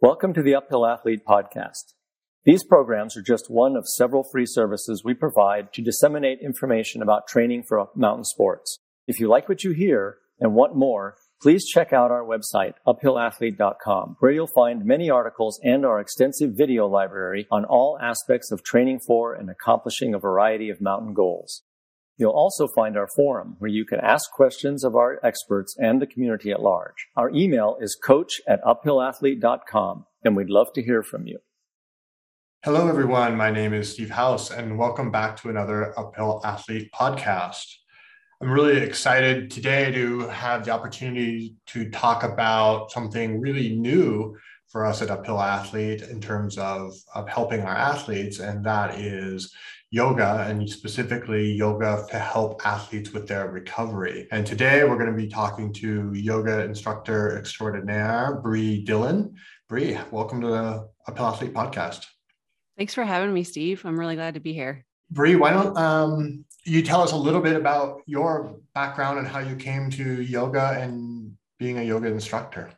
Welcome 0.00 0.32
to 0.34 0.44
the 0.44 0.54
Uphill 0.54 0.86
Athlete 0.86 1.26
Podcast. 1.26 1.94
These 2.44 2.62
programs 2.62 3.16
are 3.16 3.20
just 3.20 3.50
one 3.50 3.74
of 3.74 3.88
several 3.88 4.22
free 4.22 4.46
services 4.46 5.02
we 5.04 5.12
provide 5.12 5.72
to 5.72 5.82
disseminate 5.82 6.38
information 6.40 7.02
about 7.02 7.26
training 7.26 7.64
for 7.66 7.88
mountain 7.96 8.24
sports. 8.24 8.78
If 9.08 9.18
you 9.18 9.28
like 9.28 9.48
what 9.48 9.64
you 9.64 9.72
hear 9.72 10.18
and 10.38 10.54
want 10.54 10.76
more, 10.76 11.16
please 11.42 11.66
check 11.66 11.92
out 11.92 12.12
our 12.12 12.22
website, 12.22 12.74
uphillathlete.com, 12.86 14.18
where 14.20 14.30
you'll 14.30 14.46
find 14.46 14.84
many 14.84 15.10
articles 15.10 15.58
and 15.64 15.84
our 15.84 15.98
extensive 15.98 16.52
video 16.54 16.86
library 16.86 17.48
on 17.50 17.64
all 17.64 17.98
aspects 18.00 18.52
of 18.52 18.62
training 18.62 19.00
for 19.04 19.34
and 19.34 19.50
accomplishing 19.50 20.14
a 20.14 20.20
variety 20.20 20.70
of 20.70 20.80
mountain 20.80 21.12
goals. 21.12 21.64
You'll 22.18 22.32
also 22.32 22.66
find 22.66 22.96
our 22.96 23.06
forum 23.06 23.54
where 23.60 23.70
you 23.70 23.84
can 23.84 24.00
ask 24.00 24.32
questions 24.32 24.82
of 24.82 24.96
our 24.96 25.20
experts 25.24 25.76
and 25.78 26.02
the 26.02 26.06
community 26.06 26.50
at 26.50 26.60
large. 26.60 27.06
Our 27.14 27.30
email 27.30 27.78
is 27.80 27.94
coach 27.94 28.40
at 28.48 28.60
uphillathlete.com, 28.64 30.04
and 30.24 30.36
we'd 30.36 30.50
love 30.50 30.72
to 30.72 30.82
hear 30.82 31.04
from 31.04 31.28
you. 31.28 31.38
Hello, 32.64 32.88
everyone. 32.88 33.36
My 33.36 33.52
name 33.52 33.72
is 33.72 33.92
Steve 33.92 34.10
House, 34.10 34.50
and 34.50 34.76
welcome 34.76 35.12
back 35.12 35.36
to 35.42 35.48
another 35.48 35.96
Uphill 35.96 36.40
Athlete 36.44 36.90
podcast. 36.92 37.66
I'm 38.40 38.50
really 38.50 38.78
excited 38.78 39.48
today 39.48 39.92
to 39.92 40.26
have 40.26 40.64
the 40.64 40.72
opportunity 40.72 41.54
to 41.66 41.88
talk 41.88 42.24
about 42.24 42.90
something 42.90 43.40
really 43.40 43.76
new 43.76 44.36
for 44.66 44.84
us 44.84 45.02
at 45.02 45.10
Uphill 45.10 45.40
Athlete 45.40 46.02
in 46.02 46.20
terms 46.20 46.58
of, 46.58 46.94
of 47.14 47.28
helping 47.28 47.60
our 47.60 47.76
athletes, 47.76 48.40
and 48.40 48.64
that 48.64 48.98
is 48.98 49.54
yoga 49.90 50.44
and 50.46 50.68
specifically 50.68 51.52
yoga 51.52 52.04
to 52.10 52.18
help 52.18 52.60
athletes 52.66 53.12
with 53.12 53.26
their 53.26 53.48
recovery. 53.48 54.28
And 54.30 54.46
today 54.46 54.84
we're 54.84 54.98
going 54.98 55.10
to 55.10 55.16
be 55.16 55.28
talking 55.28 55.72
to 55.74 56.12
yoga 56.12 56.62
instructor 56.64 57.38
extraordinaire, 57.38 58.38
Bree 58.42 58.84
Dillon. 58.84 59.34
Bree, 59.66 59.98
welcome 60.10 60.42
to 60.42 60.48
the 60.48 60.88
Uphill 61.06 61.26
Athlete 61.26 61.54
podcast. 61.54 62.04
Thanks 62.76 62.92
for 62.92 63.02
having 63.02 63.32
me, 63.32 63.44
Steve. 63.44 63.82
I'm 63.86 63.98
really 63.98 64.14
glad 64.14 64.34
to 64.34 64.40
be 64.40 64.52
here. 64.52 64.84
Bree, 65.10 65.36
why 65.36 65.52
don't 65.52 65.76
um, 65.78 66.44
you 66.64 66.82
tell 66.82 67.00
us 67.00 67.12
a 67.12 67.16
little 67.16 67.40
bit 67.40 67.56
about 67.56 68.02
your 68.04 68.60
background 68.74 69.18
and 69.18 69.26
how 69.26 69.38
you 69.38 69.56
came 69.56 69.88
to 69.92 70.20
yoga 70.20 70.76
and 70.78 71.32
being 71.58 71.78
a 71.78 71.82
yoga 71.82 72.08
instructor? 72.08 72.70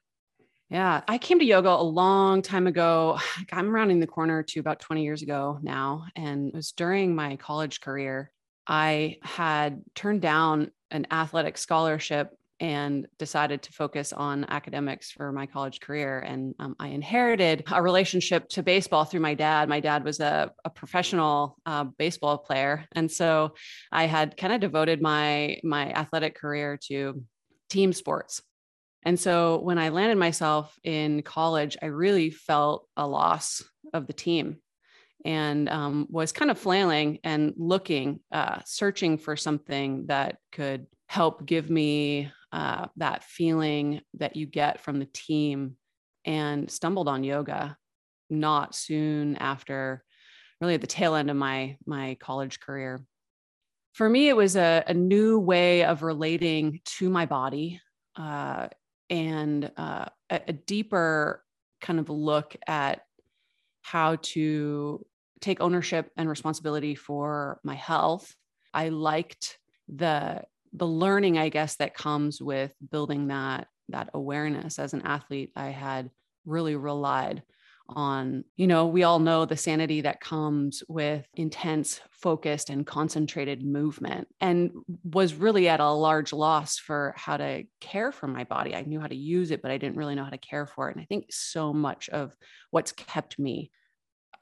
Yeah, 0.70 1.00
I 1.08 1.18
came 1.18 1.40
to 1.40 1.44
yoga 1.44 1.70
a 1.70 1.82
long 1.82 2.42
time 2.42 2.68
ago. 2.68 3.18
I'm 3.52 3.70
rounding 3.70 4.00
the 4.00 4.06
corner 4.06 4.42
to 4.44 4.60
about 4.60 4.80
20 4.80 5.02
years 5.02 5.22
ago 5.22 5.58
now. 5.62 6.06
And 6.14 6.48
it 6.48 6.54
was 6.54 6.72
during 6.72 7.14
my 7.14 7.36
college 7.36 7.80
career. 7.80 8.30
I 8.66 9.16
had 9.22 9.82
turned 9.96 10.22
down 10.22 10.70
an 10.92 11.08
athletic 11.10 11.58
scholarship 11.58 12.30
and 12.60 13.08
decided 13.18 13.62
to 13.62 13.72
focus 13.72 14.12
on 14.12 14.44
academics 14.48 15.10
for 15.10 15.32
my 15.32 15.46
college 15.46 15.80
career. 15.80 16.20
And 16.20 16.54
um, 16.58 16.76
I 16.78 16.88
inherited 16.88 17.64
a 17.72 17.82
relationship 17.82 18.48
to 18.50 18.62
baseball 18.62 19.04
through 19.04 19.20
my 19.20 19.34
dad. 19.34 19.68
My 19.68 19.80
dad 19.80 20.04
was 20.04 20.20
a, 20.20 20.52
a 20.64 20.70
professional 20.70 21.56
uh, 21.64 21.84
baseball 21.84 22.36
player, 22.36 22.86
and 22.92 23.10
so 23.10 23.54
I 23.90 24.04
had 24.04 24.36
kind 24.36 24.52
of 24.52 24.60
devoted 24.60 25.00
my 25.00 25.58
my 25.64 25.90
athletic 25.92 26.34
career 26.34 26.78
to 26.88 27.24
team 27.70 27.94
sports. 27.94 28.42
And 29.04 29.18
so 29.18 29.60
when 29.60 29.78
I 29.78 29.88
landed 29.88 30.18
myself 30.18 30.78
in 30.84 31.22
college, 31.22 31.76
I 31.80 31.86
really 31.86 32.30
felt 32.30 32.86
a 32.96 33.06
loss 33.06 33.62
of 33.92 34.06
the 34.06 34.12
team 34.12 34.58
and 35.24 35.68
um, 35.68 36.06
was 36.10 36.32
kind 36.32 36.50
of 36.50 36.58
flailing 36.58 37.18
and 37.24 37.54
looking, 37.56 38.20
uh, 38.32 38.60
searching 38.64 39.18
for 39.18 39.36
something 39.36 40.06
that 40.06 40.36
could 40.52 40.86
help 41.08 41.46
give 41.46 41.70
me 41.70 42.30
uh, 42.52 42.86
that 42.96 43.24
feeling 43.24 44.00
that 44.14 44.36
you 44.36 44.46
get 44.46 44.80
from 44.80 44.98
the 44.98 45.08
team 45.12 45.76
and 46.24 46.70
stumbled 46.70 47.08
on 47.08 47.24
yoga 47.24 47.76
not 48.28 48.74
soon 48.74 49.36
after 49.36 50.04
really 50.60 50.74
at 50.74 50.80
the 50.80 50.86
tail 50.86 51.14
end 51.14 51.30
of 51.30 51.36
my 51.36 51.76
my 51.86 52.16
college 52.20 52.60
career. 52.60 53.00
For 53.92 54.08
me 54.08 54.28
it 54.28 54.36
was 54.36 54.56
a, 54.56 54.84
a 54.86 54.94
new 54.94 55.38
way 55.38 55.84
of 55.84 56.02
relating 56.02 56.80
to 56.98 57.08
my 57.08 57.26
body 57.26 57.80
uh, 58.16 58.68
and 59.10 59.70
uh, 59.76 60.06
a, 60.30 60.40
a 60.48 60.52
deeper 60.52 61.44
kind 61.80 61.98
of 61.98 62.08
look 62.08 62.56
at 62.66 63.02
how 63.82 64.16
to 64.22 65.04
take 65.40 65.60
ownership 65.60 66.10
and 66.16 66.28
responsibility 66.28 66.94
for 66.94 67.60
my 67.64 67.74
health. 67.74 68.34
I 68.72 68.90
liked 68.90 69.58
the 69.88 70.44
the 70.72 70.86
learning, 70.86 71.36
I 71.36 71.48
guess, 71.48 71.76
that 71.76 71.94
comes 71.94 72.40
with 72.40 72.72
building 72.90 73.28
that 73.28 73.66
that 73.88 74.10
awareness 74.14 74.78
as 74.78 74.94
an 74.94 75.02
athlete. 75.02 75.50
I 75.56 75.70
had 75.70 76.10
really 76.46 76.76
relied 76.76 77.42
on, 77.94 78.44
you 78.56 78.66
know, 78.66 78.86
we 78.86 79.02
all 79.02 79.18
know 79.18 79.44
the 79.44 79.56
sanity 79.56 80.00
that 80.02 80.20
comes 80.20 80.82
with 80.88 81.26
intense, 81.34 82.00
focused, 82.10 82.70
and 82.70 82.86
concentrated 82.86 83.64
movement, 83.64 84.28
and 84.40 84.70
was 85.04 85.34
really 85.34 85.68
at 85.68 85.80
a 85.80 85.90
large 85.90 86.32
loss 86.32 86.78
for 86.78 87.14
how 87.16 87.36
to 87.36 87.64
care 87.80 88.12
for 88.12 88.26
my 88.26 88.44
body. 88.44 88.74
I 88.74 88.82
knew 88.82 89.00
how 89.00 89.06
to 89.06 89.16
use 89.16 89.50
it, 89.50 89.62
but 89.62 89.70
I 89.70 89.78
didn't 89.78 89.96
really 89.96 90.14
know 90.14 90.24
how 90.24 90.30
to 90.30 90.38
care 90.38 90.66
for 90.66 90.88
it. 90.88 90.96
And 90.96 91.02
I 91.02 91.06
think 91.06 91.26
so 91.30 91.72
much 91.72 92.08
of 92.08 92.34
what's 92.70 92.92
kept 92.92 93.38
me 93.38 93.70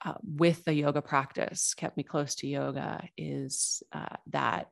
uh, 0.04 0.14
with 0.22 0.64
the 0.64 0.74
yoga 0.74 1.02
practice, 1.02 1.74
kept 1.74 1.96
me 1.96 2.02
close 2.02 2.36
to 2.36 2.46
yoga, 2.46 3.02
is 3.16 3.82
uh, 3.92 4.16
that 4.28 4.68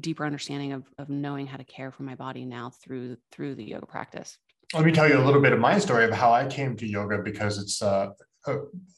deeper 0.00 0.26
understanding 0.26 0.72
of, 0.72 0.84
of 0.98 1.08
knowing 1.08 1.46
how 1.46 1.56
to 1.56 1.64
care 1.64 1.90
for 1.90 2.02
my 2.02 2.14
body 2.14 2.44
now 2.44 2.70
through 2.82 3.16
through 3.32 3.54
the 3.54 3.64
yoga 3.64 3.86
practice 3.86 4.36
let 4.74 4.84
me 4.84 4.92
tell 4.92 5.08
you 5.08 5.18
a 5.18 5.24
little 5.24 5.40
bit 5.40 5.52
of 5.52 5.60
my 5.60 5.78
story 5.78 6.04
of 6.04 6.12
how 6.12 6.32
I 6.32 6.46
came 6.46 6.76
to 6.76 6.86
yoga 6.86 7.18
because 7.18 7.58
it's 7.58 7.82
uh, 7.82 8.10
a 8.46 8.56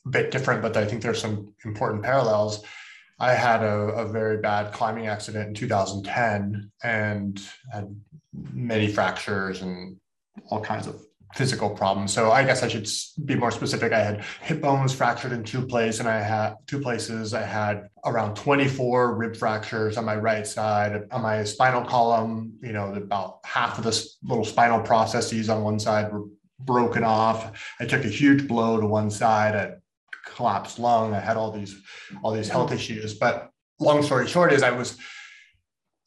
bit 0.08 0.30
different, 0.30 0.62
but 0.62 0.76
I 0.76 0.84
think 0.84 1.02
there's 1.02 1.20
some 1.20 1.54
important 1.64 2.02
parallels. 2.02 2.64
I 3.20 3.34
had 3.34 3.62
a, 3.62 3.88
a, 3.94 4.06
very 4.06 4.38
bad 4.38 4.72
climbing 4.72 5.08
accident 5.08 5.48
in 5.48 5.54
2010 5.54 6.70
and 6.84 7.42
had 7.72 7.94
many 8.52 8.86
fractures 8.86 9.60
and 9.60 9.96
all 10.50 10.60
kinds 10.60 10.86
of 10.86 11.02
physical 11.34 11.70
problems. 11.70 12.12
So 12.12 12.30
I 12.30 12.44
guess 12.44 12.62
I 12.62 12.68
should 12.68 12.88
be 13.24 13.34
more 13.34 13.50
specific. 13.50 13.92
I 13.92 14.00
had 14.00 14.24
hip 14.40 14.60
bones 14.60 14.94
fractured 14.94 15.32
in 15.32 15.44
two 15.44 15.66
places, 15.66 16.00
and 16.00 16.08
I 16.08 16.20
had 16.20 16.54
two 16.66 16.80
places. 16.80 17.34
I 17.34 17.42
had 17.42 17.88
around 18.04 18.34
24 18.36 19.14
rib 19.14 19.36
fractures 19.36 19.96
on 19.96 20.04
my 20.04 20.16
right 20.16 20.46
side. 20.46 21.04
On 21.10 21.22
my 21.22 21.44
spinal 21.44 21.84
column, 21.84 22.54
you 22.62 22.72
know, 22.72 22.94
about 22.94 23.40
half 23.44 23.78
of 23.78 23.84
the 23.84 24.08
little 24.22 24.44
spinal 24.44 24.80
processes 24.80 25.48
on 25.48 25.62
one 25.62 25.78
side 25.78 26.12
were 26.12 26.24
broken 26.60 27.04
off. 27.04 27.74
I 27.78 27.84
took 27.84 28.04
a 28.04 28.08
huge 28.08 28.48
blow 28.48 28.80
to 28.80 28.86
one 28.86 29.10
side. 29.10 29.54
I 29.54 29.74
collapsed 30.34 30.78
lung. 30.78 31.14
I 31.14 31.20
had 31.20 31.36
all 31.36 31.50
these 31.50 31.76
all 32.22 32.32
these 32.32 32.48
health 32.48 32.72
issues. 32.72 33.14
But 33.14 33.50
long 33.78 34.02
story 34.02 34.26
short 34.26 34.52
is 34.52 34.62
I 34.62 34.70
was 34.70 34.96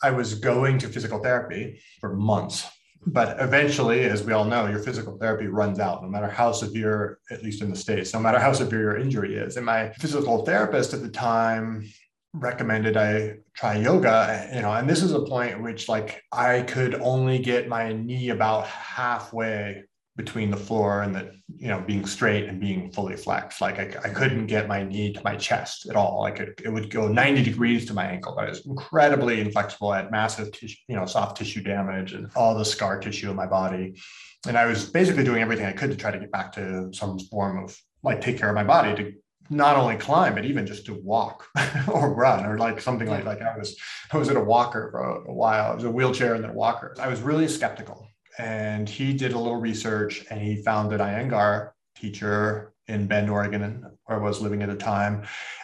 I 0.04 0.12
was 0.12 0.34
going 0.34 0.80
to 0.80 0.88
physical 0.88 1.20
therapy 1.20 1.80
for 2.00 2.16
months 2.16 2.68
but 3.08 3.38
eventually, 3.40 4.06
as 4.06 4.24
we 4.24 4.34
all 4.34 4.46
know, 4.46 4.68
your 4.68 4.80
physical 4.80 5.18
therapy 5.18 5.48
runs 5.48 5.80
out, 5.80 6.04
no 6.04 6.10
matter 6.10 6.30
how 6.30 6.52
severe, 6.52 7.20
at 7.32 7.44
least 7.44 7.62
in 7.62 7.70
the 7.70 7.76
States, 7.76 8.14
no 8.14 8.20
matter 8.20 8.40
how 8.40 8.54
severe 8.54 8.82
your 8.82 8.98
injury 8.98 9.36
is. 9.36 9.58
And 9.58 9.66
my 9.66 9.90
physical 9.94 10.46
therapist 10.46 10.94
at 10.94 11.02
the 11.02 11.10
time 11.10 11.90
recommended 12.34 12.96
I 12.98 13.38
try 13.54 13.78
yoga, 13.78 14.50
you 14.54 14.62
know, 14.62 14.72
and 14.74 14.90
this 14.90 15.04
is 15.04 15.12
a 15.12 15.22
point 15.22 15.62
which 15.62 15.90
like 15.90 16.24
I 16.32 16.62
could 16.62 16.96
only 16.96 17.40
get 17.40 17.68
my 17.68 17.92
knee 17.92 18.30
about 18.30 18.68
halfway 18.68 19.84
between 20.18 20.52
the 20.52 20.58
floor 20.58 21.04
and 21.04 21.16
the 21.16 21.32
you 21.56 21.68
know 21.68 21.80
being 21.80 22.06
straight 22.06 22.46
and 22.50 22.60
being 22.60 22.92
fully 22.92 23.16
flexed. 23.16 23.62
Like 23.62 23.80
I, 23.80 24.10
I 24.10 24.10
couldn't 24.10 24.48
get 24.48 24.68
my 24.68 24.84
knee 24.84 25.14
to 25.14 25.22
my 25.24 25.36
chest 25.36 25.88
at 25.90 25.96
all. 25.96 26.22
Like 26.22 26.40
it, 26.40 26.62
it 26.64 26.70
would 26.70 26.90
go 26.90 27.08
90 27.08 27.44
degrees 27.44 27.86
to 27.86 27.94
my 27.94 28.06
ankle 28.06 28.34
but 28.36 28.46
it 28.46 28.50
was 28.50 28.66
incredibly 28.66 29.40
inflexible. 29.40 29.90
I 29.90 29.98
had 29.98 30.12
massive 30.12 30.52
tissue 30.52 30.78
you 30.88 30.96
know 30.96 31.06
soft 31.06 31.38
tissue 31.38 31.64
damage 31.64 32.14
and 32.14 32.30
all 32.36 32.56
the 32.56 32.66
scar 32.66 33.00
tissue 33.00 33.30
in 33.30 33.36
my 33.36 33.48
body. 33.48 34.02
And 34.48 34.58
I 34.58 34.66
was 34.66 34.90
basically 34.90 35.24
doing 35.24 35.42
everything 35.42 35.66
I 35.66 35.72
could 35.72 35.92
to 35.92 35.96
try 35.96 36.12
to 36.12 36.20
get 36.20 36.32
back 36.32 36.52
to 36.54 36.92
some 36.94 37.18
form 37.20 37.64
of 37.64 37.78
like 38.04 38.22
take 38.22 38.38
care 38.38 38.50
of 38.50 38.56
my 38.56 38.64
body 38.64 38.96
to 38.96 39.14
not 39.50 39.76
only 39.76 39.96
climb 39.98 40.34
but 40.36 40.46
even 40.46 40.66
just 40.66 40.86
to 40.86 40.94
walk 40.94 41.48
or 41.88 42.14
run 42.14 42.46
or 42.46 42.58
like 42.58 42.82
something 42.82 43.08
like 43.08 43.24
like 43.24 43.42
I 43.42 43.58
was 43.58 43.78
I 44.12 44.18
was 44.18 44.30
in 44.30 44.36
a 44.36 44.44
walker 44.44 44.90
for 44.92 45.00
a 45.00 45.34
while. 45.34 45.72
I 45.72 45.76
was 45.76 45.86
a 45.86 45.92
wheelchair 45.92 46.36
and 46.36 46.44
then 46.44 46.52
a 46.52 46.54
walker. 46.54 46.96
I 47.00 47.08
was 47.08 47.22
really 47.22 47.48
skeptical 47.48 48.11
and 48.38 48.88
he 48.88 49.14
did 49.14 49.34
a 49.34 49.40
little 49.40 49.58
research 49.58 50.26
and 50.30 50.42
he 50.42 50.62
found 50.62 50.94
an 50.94 51.00
Iyengar 51.00 51.72
teacher 51.96 52.74
in 52.88 53.08
Bend, 53.08 53.30
Oregon, 53.30 53.86
where 54.06 54.20
I 54.20 54.22
was 54.22 54.42
living 54.42 54.62
at 54.62 54.70
the 54.70 54.76
time. 54.76 55.24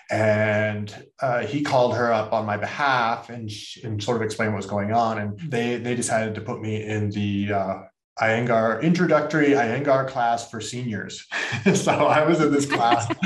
And 0.10 0.94
uh, 1.22 1.46
he 1.46 1.62
called 1.62 1.96
her 1.96 2.14
up 2.14 2.32
on 2.32 2.46
my 2.46 2.58
behalf 2.58 3.30
and, 3.30 3.52
and 3.84 4.02
sort 4.02 4.18
of 4.18 4.24
explained 4.24 4.54
what 4.54 4.58
was 4.58 4.66
going 4.66 4.94
on. 4.94 5.18
And 5.18 5.40
they, 5.40 5.78
they 5.78 5.96
decided 5.96 6.36
to 6.36 6.42
put 6.42 6.62
me 6.62 6.84
in 6.84 7.10
the 7.10 7.54
uh, 7.54 7.76
Iyengar 8.20 8.82
introductory 8.82 9.50
Iyengar 9.50 10.08
class 10.08 10.50
for 10.50 10.62
seniors. 10.62 11.26
so 11.76 11.92
I 11.92 12.26
was 12.26 12.40
in 12.40 12.52
this 12.52 12.66
class 12.66 13.08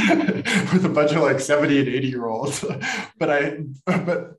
with 0.73 0.85
a 0.85 0.91
bunch 0.93 1.11
of 1.11 1.21
like 1.21 1.39
70 1.39 1.79
and 1.79 1.87
80 1.87 2.07
year 2.07 2.25
olds. 2.25 2.65
but 3.17 3.29
I, 3.29 3.57
but 3.85 4.35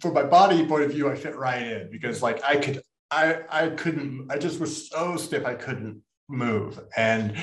from 0.00 0.14
my 0.14 0.22
body 0.22 0.66
point 0.66 0.84
of 0.84 0.92
view, 0.92 1.10
I 1.10 1.16
fit 1.16 1.36
right 1.36 1.62
in 1.62 1.90
because 1.90 2.22
like 2.22 2.44
I 2.44 2.56
could 2.56 2.82
I 3.10 3.40
I 3.50 3.68
couldn't. 3.70 4.28
I 4.30 4.38
just 4.38 4.60
was 4.60 4.88
so 4.88 5.16
stiff. 5.16 5.44
I 5.44 5.54
couldn't 5.54 6.02
move. 6.28 6.80
And 6.96 7.36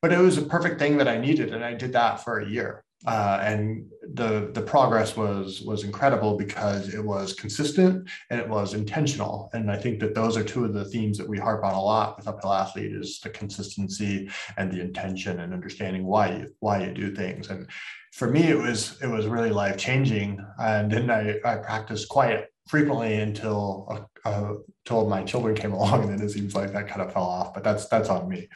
but 0.00 0.12
it 0.12 0.18
was 0.18 0.38
a 0.38 0.42
perfect 0.42 0.78
thing 0.78 0.96
that 0.98 1.08
I 1.08 1.18
needed. 1.18 1.52
And 1.52 1.64
I 1.64 1.74
did 1.74 1.92
that 1.92 2.22
for 2.22 2.40
a 2.40 2.48
year. 2.48 2.84
Uh, 3.06 3.38
and 3.42 3.86
the 4.14 4.50
the 4.54 4.60
progress 4.60 5.16
was 5.16 5.62
was 5.62 5.84
incredible 5.84 6.36
because 6.36 6.92
it 6.92 7.04
was 7.04 7.32
consistent 7.32 8.08
and 8.30 8.40
it 8.40 8.48
was 8.48 8.74
intentional 8.74 9.48
and 9.52 9.70
i 9.70 9.76
think 9.76 10.00
that 10.00 10.16
those 10.16 10.36
are 10.36 10.42
two 10.42 10.64
of 10.64 10.74
the 10.74 10.84
themes 10.86 11.16
that 11.16 11.28
we 11.28 11.38
harp 11.38 11.62
on 11.62 11.74
a 11.74 11.80
lot 11.80 12.16
with 12.16 12.26
uphill 12.26 12.52
athlete 12.52 12.92
is 12.92 13.20
the 13.20 13.30
consistency 13.30 14.28
and 14.56 14.72
the 14.72 14.80
intention 14.80 15.38
and 15.38 15.52
understanding 15.52 16.04
why 16.04 16.28
you 16.28 16.52
why 16.58 16.82
you 16.82 16.92
do 16.92 17.14
things 17.14 17.50
and 17.50 17.68
for 18.14 18.28
me 18.28 18.48
it 18.48 18.58
was 18.58 18.98
it 19.00 19.06
was 19.06 19.26
really 19.26 19.50
life 19.50 19.76
changing 19.76 20.44
and 20.58 20.90
then 20.90 21.08
i 21.08 21.38
i 21.44 21.54
practiced 21.54 22.08
quite 22.08 22.46
frequently 22.68 23.14
until 23.20 24.06
uh, 24.24 24.54
until 24.84 25.08
my 25.08 25.22
children 25.22 25.54
came 25.54 25.72
along 25.78 26.04
and 26.04 26.12
then 26.12 26.26
it 26.26 26.30
seems 26.30 26.54
like 26.54 26.72
that 26.72 26.88
kind 26.88 27.02
of 27.02 27.12
fell 27.12 27.24
off 27.24 27.54
but 27.54 27.64
that's 27.64 27.86
that's 27.88 28.08
on 28.08 28.28
me 28.28 28.48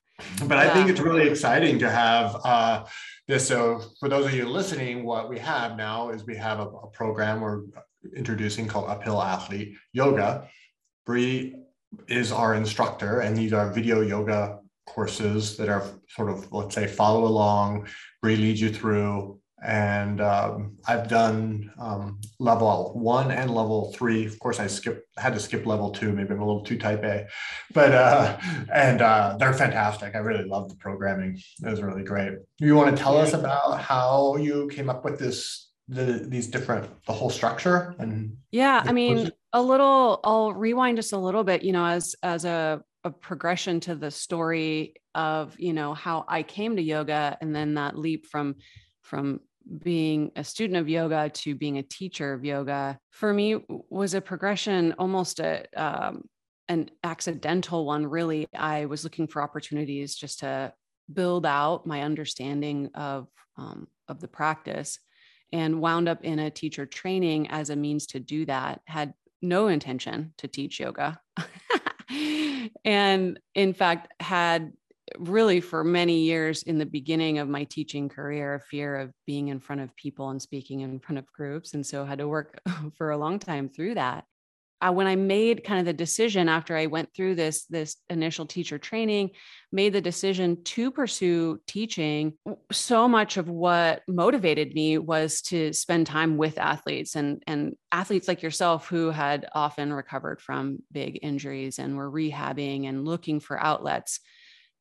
but 0.47 0.59
i 0.59 0.73
think 0.73 0.88
it's 0.88 1.00
really 1.00 1.29
exciting 1.29 1.79
to 1.79 1.91
have 1.91 2.37
uh, 2.44 2.85
this. 3.29 3.47
So 3.47 3.82
for 4.00 4.09
those 4.09 4.26
of 4.26 4.35
you 4.35 4.49
listening, 4.49 5.05
what 5.05 5.29
we 5.29 5.38
have 5.38 5.76
now 5.76 6.11
is 6.11 6.25
we 6.25 6.37
have 6.37 6.59
a, 6.59 6.67
a 6.67 6.87
program 6.88 7.41
we're 7.41 7.62
introducing 8.17 8.67
called 8.67 8.91
Uphill 8.91 9.23
Athlete 9.23 9.76
Yoga. 9.93 10.49
Bree 11.06 11.56
is 12.09 12.32
our 12.32 12.55
instructor, 12.55 13.20
and 13.20 13.37
these 13.37 13.53
are 13.53 13.73
video 13.73 14.00
yoga 14.00 14.59
courses 14.87 15.56
that 15.56 15.69
are 15.69 15.85
sort 16.09 16.31
of, 16.31 16.53
let's 16.53 16.75
say, 16.75 16.87
follow 16.87 17.25
along. 17.25 17.88
Bree 18.20 18.37
leads 18.37 18.61
you 18.61 18.70
through 18.70 19.41
and 19.64 20.20
um, 20.20 20.76
I've 20.87 21.09
done 21.09 21.73
um, 21.79 22.20
level 22.41 22.93
one 22.94 23.31
and 23.31 23.50
level 23.50 23.93
three. 23.93 24.26
Of 24.26 24.38
course, 24.38 24.59
I 24.59 24.67
skipped 24.67 25.06
had 25.17 25.35
to 25.35 25.41
skip 25.41 25.67
level 25.67 25.91
two. 25.91 26.12
Maybe 26.12 26.31
I'm 26.32 26.41
a 26.41 26.47
little 26.47 26.64
too 26.64 26.79
type 26.79 27.05
A, 27.05 27.26
but 27.73 27.93
uh, 27.93 28.38
and 28.73 29.00
uh, 29.00 29.37
they're 29.38 29.53
fantastic. 29.53 30.14
I 30.14 30.19
really 30.19 30.44
love 30.44 30.69
the 30.69 30.76
programming. 30.76 31.41
It 31.64 31.69
was 31.69 31.82
really 31.82 32.03
great. 32.03 32.32
You 32.59 32.75
want 32.75 32.97
to 32.97 33.03
tell 33.03 33.17
us 33.17 33.32
about 33.32 33.81
how 33.81 34.37
you 34.37 34.69
came 34.69 34.91
up 34.91 35.05
with 35.05 35.19
this 35.19 35.70
the 35.88 36.25
these 36.29 36.47
different 36.49 36.88
the 37.06 37.12
whole 37.12 37.31
structure 37.31 37.94
and 37.99 38.37
yeah, 38.50 38.82
I 38.85 38.93
mean 38.93 39.31
a 39.53 39.62
little. 39.62 40.20
I'll 40.25 40.53
rewind 40.53 40.97
just 40.97 41.12
a 41.12 41.19
little 41.19 41.44
bit. 41.44 41.62
You 41.62 41.73
know, 41.73 41.85
as 41.85 42.17
as 42.23 42.44
a 42.44 42.82
a 43.05 43.11
progression 43.11 43.81
to 43.81 43.94
the 43.94 44.11
story 44.11 44.94
of 45.14 45.55
you 45.59 45.73
know 45.73 45.94
how 45.94 46.25
I 46.26 46.43
came 46.43 46.76
to 46.76 46.82
yoga 46.82 47.37
and 47.41 47.55
then 47.55 47.75
that 47.75 47.99
leap 47.99 48.26
from 48.26 48.56
from 49.03 49.41
being 49.82 50.32
a 50.37 50.44
student 50.44 50.79
of 50.79 50.88
yoga 50.88 51.31
to 51.31 51.55
being 51.55 51.79
a 51.79 51.82
teacher 51.82 52.32
of 52.32 52.44
yoga 52.44 52.99
for 53.11 53.32
me 53.32 53.64
was 53.91 54.14
a 54.14 54.20
progression 54.20 54.94
almost 54.99 55.41
a 55.41 55.64
um, 55.76 56.23
an 56.69 56.91
accidental 57.05 57.85
one 57.85 58.06
really. 58.06 58.47
I 58.56 58.87
was 58.87 59.05
looking 59.05 59.26
for 59.26 59.43
opportunities 59.43 60.14
just 60.14 60.41
to 60.41 60.73
build 61.12 61.44
out 61.44 61.87
my 61.87 62.03
understanding 62.03 62.91
of 62.94 63.29
um, 63.56 63.88
of 64.09 64.20
the 64.20 64.29
practice 64.29 64.99
and 65.53 65.81
wound 65.81 66.09
up 66.09 66.25
in 66.25 66.38
a 66.38 66.50
teacher 66.50 66.87
training 66.87 67.50
as 67.50 67.69
a 67.70 67.76
means 67.76 68.06
to 68.09 68.20
do 68.20 68.47
that 68.47 68.81
had 68.87 69.12
no 69.43 69.69
intention 69.69 70.32
to 70.38 70.49
teach 70.49 70.81
yoga. 70.81 71.20
And 72.85 73.41
in 73.55 73.75
fact 73.75 74.12
had 74.20 74.73
really 75.19 75.61
for 75.61 75.85
many 75.85 76.20
years 76.20 76.62
in 76.62 76.79
the 76.79 76.87
beginning 76.87 77.38
of 77.38 77.49
my 77.49 77.64
teaching 77.64 78.09
career 78.09 78.55
a 78.55 78.61
fear 78.61 78.97
of 78.97 79.12
being 79.26 79.49
in 79.49 79.61
front 79.61 79.81
of 79.81 79.94
people 79.97 80.31
and 80.31 80.41
speaking 80.41 80.81
in 80.81 80.99
front 81.00 81.19
of 81.19 81.32
groups 81.32 81.75
and 81.75 81.85
so 81.87 82.05
had 82.05 82.19
to 82.19 82.29
work 82.29 82.61
for 82.97 83.11
a 83.11 83.19
long 83.19 83.38
time 83.38 83.69
through 83.69 83.94
that. 83.94 84.25
Uh, 84.81 84.91
when 84.91 85.06
i 85.06 85.14
made 85.14 85.62
kind 85.62 85.79
of 85.79 85.87
the 85.87 85.93
decision 85.93 86.49
after 86.49 86.76
i 86.76 86.87
went 86.87 87.09
through 87.14 87.37
this 87.37 87.67
this 87.67 87.99
initial 88.11 88.44
teacher 88.44 88.79
training 88.79 89.31
made 89.70 89.93
the 89.93 90.00
decision 90.00 90.61
to 90.64 90.91
pursue 90.91 91.61
teaching 91.69 92.32
so 92.73 93.06
much 93.06 93.37
of 93.37 93.49
what 93.49 94.03
motivated 94.09 94.75
me 94.75 94.99
was 94.99 95.41
to 95.41 95.73
spend 95.73 96.05
time 96.05 96.37
with 96.37 96.59
athletes 96.59 97.14
and 97.14 97.44
and 97.47 97.76
athletes 97.93 98.26
like 98.26 98.43
yourself 98.43 98.88
who 98.88 99.11
had 99.11 99.49
often 99.55 99.93
recovered 99.93 100.41
from 100.41 100.79
big 100.91 101.17
injuries 101.23 101.79
and 101.79 101.97
were 101.97 102.11
rehabbing 102.11 102.88
and 102.88 103.05
looking 103.05 103.38
for 103.38 103.62
outlets 103.62 104.19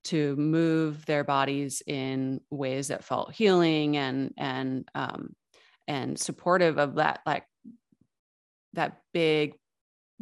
to 0.06 0.36
move 0.36 1.06
their 1.06 1.24
bodies 1.24 1.82
in 1.86 2.42
ways 2.50 2.88
that 2.88 3.04
felt 3.04 3.34
healing 3.34 3.98
and 3.98 4.34
and 4.38 4.90
um, 4.96 5.36
and 5.88 6.20
supportive 6.20 6.78
of 6.78 6.96
that 6.96 7.20
like 7.26 7.46
that 8.74 9.02
big 9.14 9.54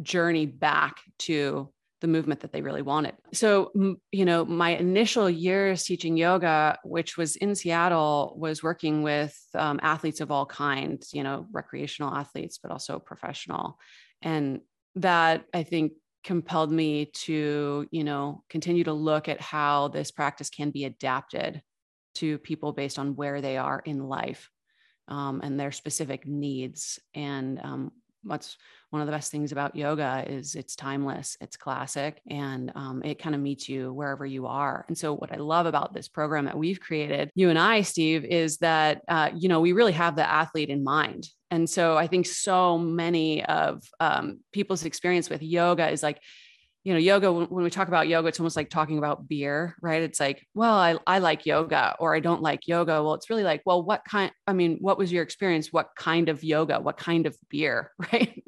journey 0.01 0.45
back 0.45 0.97
to 1.19 1.69
the 2.01 2.07
movement 2.07 2.39
that 2.39 2.53
they 2.53 2.61
really 2.61 2.81
wanted. 2.81 3.13
So, 3.33 3.71
you 4.11 4.25
know, 4.25 4.45
my 4.45 4.71
initial 4.71 5.29
years 5.29 5.83
teaching 5.83 6.15
yoga, 6.15 6.77
which 6.83 7.17
was 7.17 7.35
in 7.35 7.55
Seattle, 7.55 8.35
was 8.37 8.63
working 8.63 9.03
with 9.03 9.37
um, 9.53 9.79
athletes 9.83 10.21
of 10.21 10.31
all 10.31 10.45
kinds, 10.45 11.13
you 11.13 11.23
know, 11.23 11.45
recreational 11.51 12.13
athletes, 12.13 12.57
but 12.57 12.71
also 12.71 12.99
professional. 12.99 13.77
And 14.21 14.61
that 14.95 15.43
I 15.53 15.63
think 15.63 15.93
compelled 16.23 16.71
me 16.71 17.05
to 17.05 17.87
you 17.91 18.03
know 18.03 18.43
continue 18.49 18.83
to 18.83 18.93
look 18.93 19.27
at 19.27 19.41
how 19.41 19.87
this 19.87 20.11
practice 20.11 20.49
can 20.49 20.69
be 20.69 20.85
adapted 20.85 21.61
to 22.15 22.37
people 22.39 22.73
based 22.73 22.99
on 22.99 23.15
where 23.15 23.41
they 23.41 23.57
are 23.57 23.81
in 23.85 24.07
life 24.07 24.49
um, 25.07 25.41
and 25.43 25.59
their 25.59 25.71
specific 25.71 26.27
needs 26.27 26.99
and 27.13 27.59
um, 27.63 27.91
what's 28.23 28.57
one 28.89 29.01
of 29.01 29.05
the 29.05 29.11
best 29.11 29.31
things 29.31 29.51
about 29.51 29.75
yoga 29.75 30.25
is 30.27 30.55
it's 30.55 30.75
timeless 30.75 31.37
it's 31.41 31.55
classic 31.57 32.21
and 32.29 32.71
um, 32.75 33.01
it 33.03 33.19
kind 33.19 33.35
of 33.35 33.41
meets 33.41 33.69
you 33.69 33.93
wherever 33.93 34.25
you 34.25 34.47
are. 34.47 34.85
And 34.87 34.97
so 34.97 35.13
what 35.13 35.31
i 35.31 35.37
love 35.37 35.65
about 35.65 35.93
this 35.93 36.07
program 36.07 36.45
that 36.45 36.57
we've 36.57 36.79
created 36.79 37.29
you 37.35 37.49
and 37.49 37.59
i 37.59 37.81
steve 37.81 38.25
is 38.25 38.57
that 38.57 39.01
uh, 39.07 39.29
you 39.35 39.49
know 39.49 39.61
we 39.61 39.71
really 39.71 39.93
have 39.93 40.15
the 40.15 40.29
athlete 40.29 40.69
in 40.69 40.83
mind. 40.83 41.27
And 41.51 41.67
so 41.67 41.97
I 41.97 42.07
think 42.07 42.27
so 42.27 42.77
many 42.77 43.43
of 43.43 43.83
um, 43.99 44.39
people's 44.51 44.85
experience 44.85 45.29
with 45.29 45.41
yoga 45.41 45.89
is 45.89 46.03
like, 46.03 46.21
you 46.89 46.95
know, 46.95 46.99
yoga, 46.99 47.31
when, 47.31 47.63
we 47.63 47.69
talk 47.69 47.87
about 47.87 48.07
yoga, 48.07 48.29
it's 48.29 48.39
almost 48.39 48.55
like 48.55 48.71
talking 48.71 48.97
about 48.97 49.27
beer, 49.27 49.75
right? 49.79 50.01
It's 50.01 50.19
like, 50.19 50.43
well, 50.55 50.73
I, 50.73 50.97
I 51.05 51.19
like 51.19 51.45
yoga 51.45 51.95
or 51.99 52.15
I 52.15 52.19
don't 52.19 52.41
like 52.41 52.67
yoga. 52.67 53.03
Well, 53.03 53.13
it's 53.13 53.29
really 53.29 53.43
like, 53.43 53.61
well, 53.63 53.83
what 53.83 54.01
kind, 54.09 54.31
I 54.47 54.53
mean, 54.53 54.79
what 54.81 54.97
was 54.97 55.11
your 55.11 55.21
experience? 55.21 55.71
What 55.71 55.89
kind 55.95 56.29
of 56.29 56.43
yoga? 56.43 56.79
What 56.79 56.97
kind 56.97 57.27
of 57.27 57.37
beer, 57.47 57.91
right? 58.11 58.43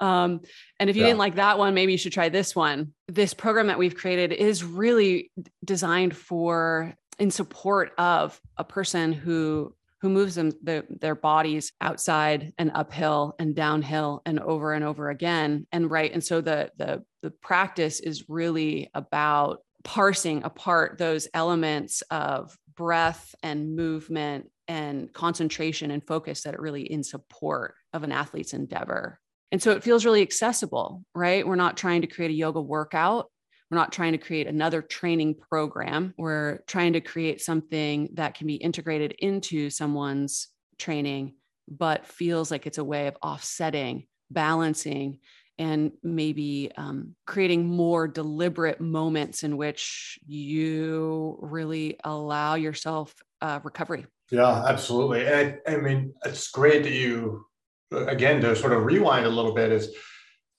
um, 0.00 0.40
and 0.78 0.90
if 0.90 0.96
you 0.96 1.00
yeah. 1.00 1.08
didn't 1.08 1.18
like 1.18 1.36
that 1.36 1.56
one, 1.56 1.72
maybe 1.72 1.92
you 1.92 1.96
should 1.98 2.12
try 2.12 2.28
this 2.28 2.54
one. 2.54 2.92
This 3.06 3.32
program 3.32 3.68
that 3.68 3.78
we've 3.78 3.96
created 3.96 4.34
is 4.34 4.62
really 4.62 5.30
designed 5.64 6.14
for 6.14 6.92
in 7.18 7.30
support 7.30 7.92
of 7.96 8.38
a 8.58 8.64
person 8.64 9.14
who 9.14 9.72
who 10.00 10.08
moves 10.08 10.34
them 10.34 10.52
the, 10.62 10.84
their 11.00 11.14
bodies 11.14 11.72
outside 11.80 12.52
and 12.58 12.70
uphill 12.74 13.34
and 13.38 13.54
downhill 13.54 14.22
and 14.24 14.38
over 14.40 14.72
and 14.72 14.84
over 14.84 15.10
again 15.10 15.66
and 15.72 15.90
right 15.90 16.12
and 16.12 16.22
so 16.22 16.40
the 16.40 16.70
the 16.76 17.02
the 17.22 17.30
practice 17.30 18.00
is 18.00 18.28
really 18.28 18.90
about 18.94 19.60
parsing 19.84 20.42
apart 20.44 20.98
those 20.98 21.28
elements 21.34 22.02
of 22.10 22.56
breath 22.76 23.34
and 23.42 23.74
movement 23.74 24.50
and 24.68 25.12
concentration 25.12 25.90
and 25.90 26.06
focus 26.06 26.42
that 26.42 26.54
are 26.54 26.62
really 26.62 26.82
in 26.82 27.02
support 27.02 27.74
of 27.92 28.02
an 28.02 28.12
athlete's 28.12 28.52
endeavor. 28.52 29.18
And 29.50 29.62
so 29.62 29.70
it 29.72 29.82
feels 29.82 30.04
really 30.04 30.22
accessible 30.22 31.02
right? 31.14 31.46
We're 31.46 31.56
not 31.56 31.76
trying 31.76 32.02
to 32.02 32.06
create 32.06 32.30
a 32.30 32.34
yoga 32.34 32.60
workout 32.60 33.30
we're 33.70 33.76
not 33.76 33.92
trying 33.92 34.12
to 34.12 34.18
create 34.18 34.46
another 34.46 34.80
training 34.80 35.34
program. 35.34 36.14
We're 36.16 36.60
trying 36.66 36.94
to 36.94 37.00
create 37.00 37.40
something 37.40 38.10
that 38.14 38.34
can 38.34 38.46
be 38.46 38.54
integrated 38.54 39.12
into 39.18 39.70
someone's 39.70 40.48
training, 40.78 41.34
but 41.68 42.06
feels 42.06 42.50
like 42.50 42.66
it's 42.66 42.78
a 42.78 42.84
way 42.84 43.08
of 43.08 43.16
offsetting, 43.22 44.06
balancing, 44.30 45.18
and 45.58 45.92
maybe 46.02 46.70
um, 46.76 47.14
creating 47.26 47.66
more 47.66 48.06
deliberate 48.06 48.80
moments 48.80 49.42
in 49.42 49.56
which 49.56 50.18
you 50.26 51.36
really 51.42 51.98
allow 52.04 52.54
yourself 52.54 53.14
uh, 53.42 53.58
recovery. 53.64 54.06
Yeah, 54.30 54.64
absolutely. 54.66 55.26
And 55.26 55.58
I, 55.66 55.72
I 55.72 55.76
mean, 55.78 56.14
it's 56.24 56.48
great 56.50 56.84
that 56.84 56.92
you, 56.92 57.44
again, 57.90 58.40
to 58.42 58.54
sort 58.54 58.72
of 58.72 58.84
rewind 58.84 59.26
a 59.26 59.30
little 59.30 59.52
bit, 59.52 59.72
is 59.72 59.94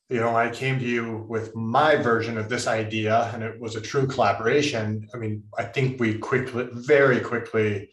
you 0.10 0.20
know, 0.20 0.36
I 0.36 0.50
came 0.50 0.80
to 0.80 0.86
you 0.86 1.26
with 1.30 1.56
my 1.56 1.96
version 1.96 2.38
of 2.38 2.50
this 2.50 2.66
idea 2.66 3.30
and 3.34 3.44
it 3.44 3.60
was 3.60 3.76
a 3.76 3.82
true 3.82 4.08
collaboration. 4.08 5.08
I 5.14 5.18
mean, 5.18 5.44
I 5.58 5.64
think 5.64 6.00
we 6.00 6.18
quickly, 6.18 6.68
very 6.72 7.20
quickly 7.20 7.92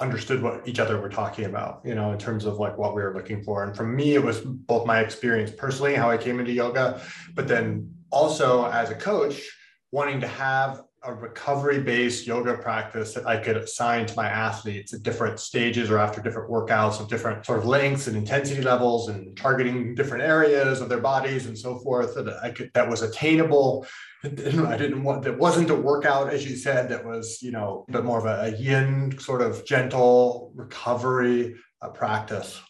understood 0.00 0.42
what 0.42 0.66
each 0.66 0.78
other 0.78 0.98
were 0.98 1.10
talking 1.10 1.44
about, 1.44 1.82
you 1.84 1.94
know, 1.94 2.12
in 2.12 2.18
terms 2.18 2.46
of 2.46 2.58
like 2.58 2.78
what 2.78 2.94
we 2.94 3.02
were 3.02 3.14
looking 3.14 3.42
for. 3.42 3.64
And 3.64 3.76
for 3.76 3.84
me, 3.84 4.14
it 4.14 4.24
was 4.24 4.40
both 4.40 4.86
my 4.86 5.00
experience 5.00 5.50
personally, 5.50 5.94
how 5.94 6.10
I 6.10 6.16
came 6.16 6.40
into 6.40 6.52
yoga, 6.52 7.02
but 7.34 7.46
then 7.46 7.94
also 8.10 8.64
as 8.70 8.88
a 8.88 8.94
coach, 8.94 9.46
wanting 9.92 10.20
to 10.20 10.26
have 10.26 10.82
a 11.02 11.14
recovery 11.14 11.80
based 11.80 12.26
yoga 12.26 12.58
practice 12.58 13.14
that 13.14 13.26
I 13.26 13.38
could 13.38 13.56
assign 13.56 14.04
to 14.06 14.16
my 14.16 14.28
athletes 14.28 14.92
at 14.92 15.02
different 15.02 15.40
stages 15.40 15.90
or 15.90 15.98
after 15.98 16.20
different 16.20 16.50
workouts 16.50 17.00
of 17.00 17.08
different 17.08 17.46
sort 17.46 17.58
of 17.58 17.66
lengths 17.66 18.06
and 18.06 18.16
intensity 18.16 18.60
levels 18.60 19.08
and 19.08 19.34
targeting 19.36 19.94
different 19.94 20.22
areas 20.22 20.80
of 20.82 20.90
their 20.90 21.00
bodies 21.00 21.46
and 21.46 21.56
so 21.56 21.78
forth 21.78 22.14
that 22.16 22.28
I 22.42 22.50
could 22.50 22.70
that 22.74 22.88
was 22.88 23.00
attainable. 23.00 23.86
I 24.24 24.28
didn't 24.28 25.02
want 25.02 25.22
that 25.22 25.38
wasn't 25.38 25.70
a 25.70 25.74
workout, 25.74 26.30
as 26.30 26.48
you 26.48 26.54
said, 26.54 26.90
that 26.90 27.04
was, 27.04 27.40
you 27.40 27.52
know, 27.52 27.86
but 27.88 28.04
more 28.04 28.18
of 28.18 28.26
a, 28.26 28.54
a 28.54 28.60
yin 28.60 29.18
sort 29.18 29.40
of 29.40 29.64
gentle 29.64 30.52
recovery 30.54 31.56
uh, 31.80 31.88
practice. 31.88 32.60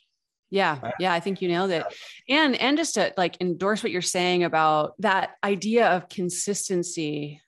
Yeah. 0.50 0.92
Yeah. 0.98 1.12
I 1.12 1.20
think 1.20 1.42
you 1.42 1.48
nailed 1.48 1.70
it. 1.70 1.84
And, 2.28 2.56
and 2.56 2.76
just 2.76 2.94
to 2.94 3.12
like 3.16 3.40
endorse 3.40 3.82
what 3.82 3.92
you're 3.92 4.02
saying 4.02 4.44
about 4.44 4.94
that 5.00 5.36
idea 5.44 5.88
of 5.88 6.08
consistency 6.08 7.40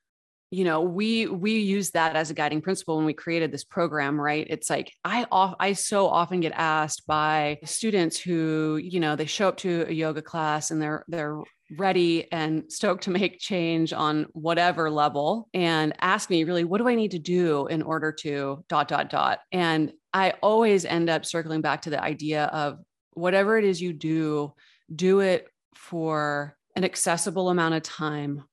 you 0.53 0.65
know 0.65 0.83
we 0.83 1.27
we 1.27 1.59
use 1.59 1.91
that 1.93 2.15
as 2.15 2.31
a 2.31 2.35
guiding 2.35 2.61
principle 2.61 2.97
when 2.99 3.07
we 3.07 3.15
created 3.15 3.51
this 3.51 3.65
program 3.65 4.21
right? 4.21 4.47
It's 4.51 4.69
like 4.69 4.93
i 5.05 5.27
off 5.33 5.55
i 5.59 5.73
so 5.73 6.07
often 6.07 6.41
get 6.41 6.53
asked 6.55 7.07
by 7.07 7.59
students 7.65 8.21
who 8.21 8.77
you 8.77 9.01
know 9.01 9.17
they 9.17 9.27
show 9.27 9.49
up 9.49 9.57
to 9.59 9.87
a 9.89 9.93
yoga 9.93 10.21
class 10.23 10.71
and 10.71 10.81
they're 10.81 11.05
they're 11.09 11.41
ready 11.79 12.31
and 12.31 12.71
stoked 12.71 13.05
to 13.05 13.11
make 13.11 13.39
change 13.39 13.95
on 13.95 14.27
whatever 14.33 14.91
level 14.91 15.49
and 15.55 15.95
ask 16.01 16.29
me 16.29 16.45
really 16.45 16.65
what 16.65 16.79
do 16.79 16.89
i 16.89 16.95
need 16.95 17.13
to 17.13 17.19
do 17.19 17.67
in 17.69 17.81
order 17.81 18.13
to 18.13 18.63
dot 18.69 18.89
dot 18.89 19.09
dot? 19.09 19.41
And 19.51 19.93
i 20.13 20.35
always 20.43 20.85
end 20.85 21.09
up 21.09 21.25
circling 21.25 21.63
back 21.63 21.83
to 21.83 21.91
the 21.91 22.03
idea 22.03 22.45
of 22.45 22.79
whatever 23.15 23.57
it 23.57 23.65
is 23.65 23.81
you 23.81 23.95
do 23.95 24.53
do 24.95 25.21
it 25.21 25.49
for 25.75 26.57
an 26.77 26.85
accessible 26.85 27.49
amount 27.49 27.75
of 27.75 27.83
time 27.83 28.45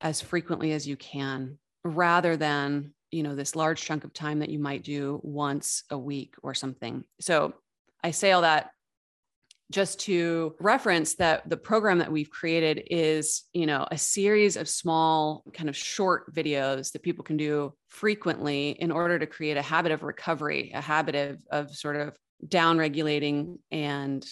as 0.00 0.20
frequently 0.20 0.72
as 0.72 0.86
you 0.86 0.96
can 0.96 1.58
rather 1.84 2.36
than 2.36 2.92
you 3.10 3.22
know 3.22 3.34
this 3.34 3.56
large 3.56 3.82
chunk 3.82 4.04
of 4.04 4.12
time 4.12 4.40
that 4.40 4.50
you 4.50 4.58
might 4.58 4.82
do 4.82 5.20
once 5.22 5.84
a 5.90 5.98
week 5.98 6.34
or 6.42 6.54
something. 6.54 7.04
So 7.20 7.54
i 8.04 8.10
say 8.10 8.32
all 8.32 8.42
that 8.42 8.70
just 9.70 10.00
to 10.00 10.54
reference 10.60 11.16
that 11.16 11.48
the 11.48 11.56
program 11.56 11.98
that 11.98 12.10
we've 12.10 12.30
created 12.30 12.84
is 12.90 13.44
you 13.52 13.66
know 13.66 13.86
a 13.90 13.98
series 13.98 14.56
of 14.56 14.68
small 14.68 15.44
kind 15.52 15.68
of 15.68 15.76
short 15.76 16.32
videos 16.34 16.92
that 16.92 17.02
people 17.02 17.24
can 17.24 17.36
do 17.36 17.72
frequently 17.88 18.70
in 18.70 18.90
order 18.90 19.18
to 19.18 19.26
create 19.26 19.56
a 19.56 19.62
habit 19.62 19.92
of 19.92 20.02
recovery 20.02 20.72
a 20.74 20.80
habit 20.80 21.14
of, 21.14 21.42
of 21.50 21.74
sort 21.74 21.96
of 21.96 22.16
down 22.46 22.78
regulating 22.78 23.58
and 23.70 24.24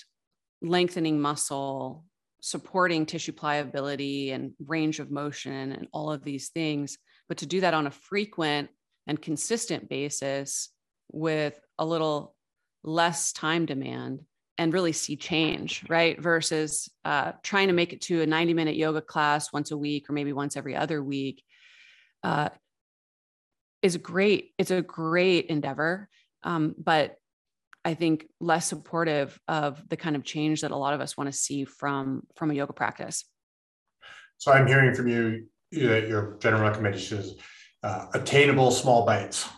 lengthening 0.62 1.20
muscle 1.20 2.04
supporting 2.46 3.04
tissue 3.04 3.32
pliability 3.32 4.30
and 4.30 4.52
range 4.64 5.00
of 5.00 5.10
motion 5.10 5.72
and 5.72 5.88
all 5.92 6.12
of 6.12 6.22
these 6.22 6.50
things. 6.50 6.96
But 7.28 7.38
to 7.38 7.46
do 7.46 7.60
that 7.62 7.74
on 7.74 7.88
a 7.88 7.90
frequent 7.90 8.70
and 9.08 9.20
consistent 9.20 9.88
basis 9.88 10.68
with 11.10 11.58
a 11.76 11.84
little 11.84 12.36
less 12.84 13.32
time 13.32 13.66
demand 13.66 14.20
and 14.58 14.72
really 14.72 14.92
see 14.92 15.16
change, 15.16 15.84
right? 15.88 16.22
Versus 16.22 16.88
uh, 17.04 17.32
trying 17.42 17.66
to 17.66 17.74
make 17.74 17.92
it 17.92 18.02
to 18.02 18.22
a 18.22 18.26
90 18.26 18.54
minute 18.54 18.76
yoga 18.76 19.00
class 19.00 19.52
once 19.52 19.72
a 19.72 19.76
week 19.76 20.08
or 20.08 20.12
maybe 20.12 20.32
once 20.32 20.56
every 20.56 20.76
other 20.76 21.02
week 21.02 21.42
uh, 22.22 22.50
is 23.82 23.96
great. 23.96 24.52
It's 24.56 24.70
a 24.70 24.82
great 24.82 25.46
endeavor. 25.46 26.08
Um, 26.44 26.76
but 26.78 27.16
I 27.86 27.94
think 27.94 28.26
less 28.40 28.66
supportive 28.66 29.38
of 29.46 29.80
the 29.88 29.96
kind 29.96 30.16
of 30.16 30.24
change 30.24 30.62
that 30.62 30.72
a 30.72 30.76
lot 30.76 30.92
of 30.92 31.00
us 31.00 31.16
want 31.16 31.32
to 31.32 31.38
see 31.38 31.64
from 31.64 32.26
from 32.34 32.50
a 32.50 32.54
yoga 32.54 32.72
practice. 32.72 33.24
So 34.38 34.50
I'm 34.50 34.66
hearing 34.66 34.92
from 34.92 35.06
you 35.06 35.46
that 35.70 36.08
your 36.08 36.36
general 36.40 36.62
recommendation 36.62 37.18
is 37.18 37.34
uh, 37.84 38.06
attainable 38.12 38.72
small 38.72 39.06
bites. 39.06 39.48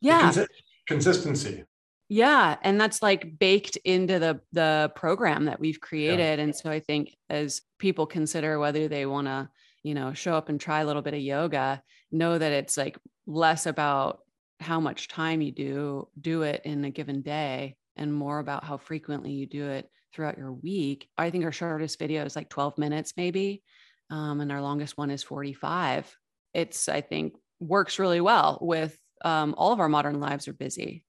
Yeah. 0.00 0.32
Cons- 0.32 0.48
consistency. 0.88 1.62
Yeah, 2.08 2.56
and 2.62 2.80
that's 2.80 3.00
like 3.00 3.38
baked 3.38 3.76
into 3.76 4.18
the 4.18 4.40
the 4.50 4.90
program 4.96 5.44
that 5.44 5.60
we've 5.60 5.80
created, 5.80 6.38
yeah. 6.38 6.42
and 6.44 6.56
so 6.56 6.70
I 6.70 6.80
think 6.80 7.14
as 7.30 7.60
people 7.78 8.06
consider 8.06 8.58
whether 8.58 8.88
they 8.88 9.06
want 9.06 9.28
to, 9.28 9.50
you 9.84 9.94
know, 9.94 10.14
show 10.14 10.34
up 10.34 10.48
and 10.48 10.60
try 10.60 10.80
a 10.80 10.86
little 10.86 11.02
bit 11.02 11.14
of 11.14 11.20
yoga, 11.20 11.80
know 12.10 12.36
that 12.36 12.50
it's 12.50 12.76
like 12.76 12.98
less 13.26 13.66
about 13.66 14.20
how 14.60 14.80
much 14.80 15.08
time 15.08 15.40
you 15.40 15.52
do 15.52 16.08
do 16.20 16.42
it 16.42 16.62
in 16.64 16.84
a 16.84 16.90
given 16.90 17.22
day 17.22 17.76
and 17.96 18.12
more 18.12 18.38
about 18.38 18.64
how 18.64 18.76
frequently 18.76 19.32
you 19.32 19.46
do 19.46 19.68
it 19.68 19.90
throughout 20.12 20.38
your 20.38 20.52
week. 20.52 21.08
I 21.16 21.30
think 21.30 21.44
our 21.44 21.52
shortest 21.52 21.98
video 21.98 22.24
is 22.24 22.36
like 22.36 22.48
12 22.48 22.78
minutes, 22.78 23.14
maybe. 23.16 23.62
Um, 24.10 24.40
and 24.40 24.50
our 24.50 24.62
longest 24.62 24.96
one 24.96 25.10
is 25.10 25.22
45. 25.22 26.16
It's, 26.54 26.88
I 26.88 27.02
think, 27.02 27.34
works 27.60 27.98
really 27.98 28.20
well 28.20 28.58
with 28.60 28.98
um, 29.24 29.54
all 29.58 29.72
of 29.72 29.80
our 29.80 29.88
modern 29.88 30.20
lives 30.20 30.48
are 30.48 30.52
busy. 30.52 31.04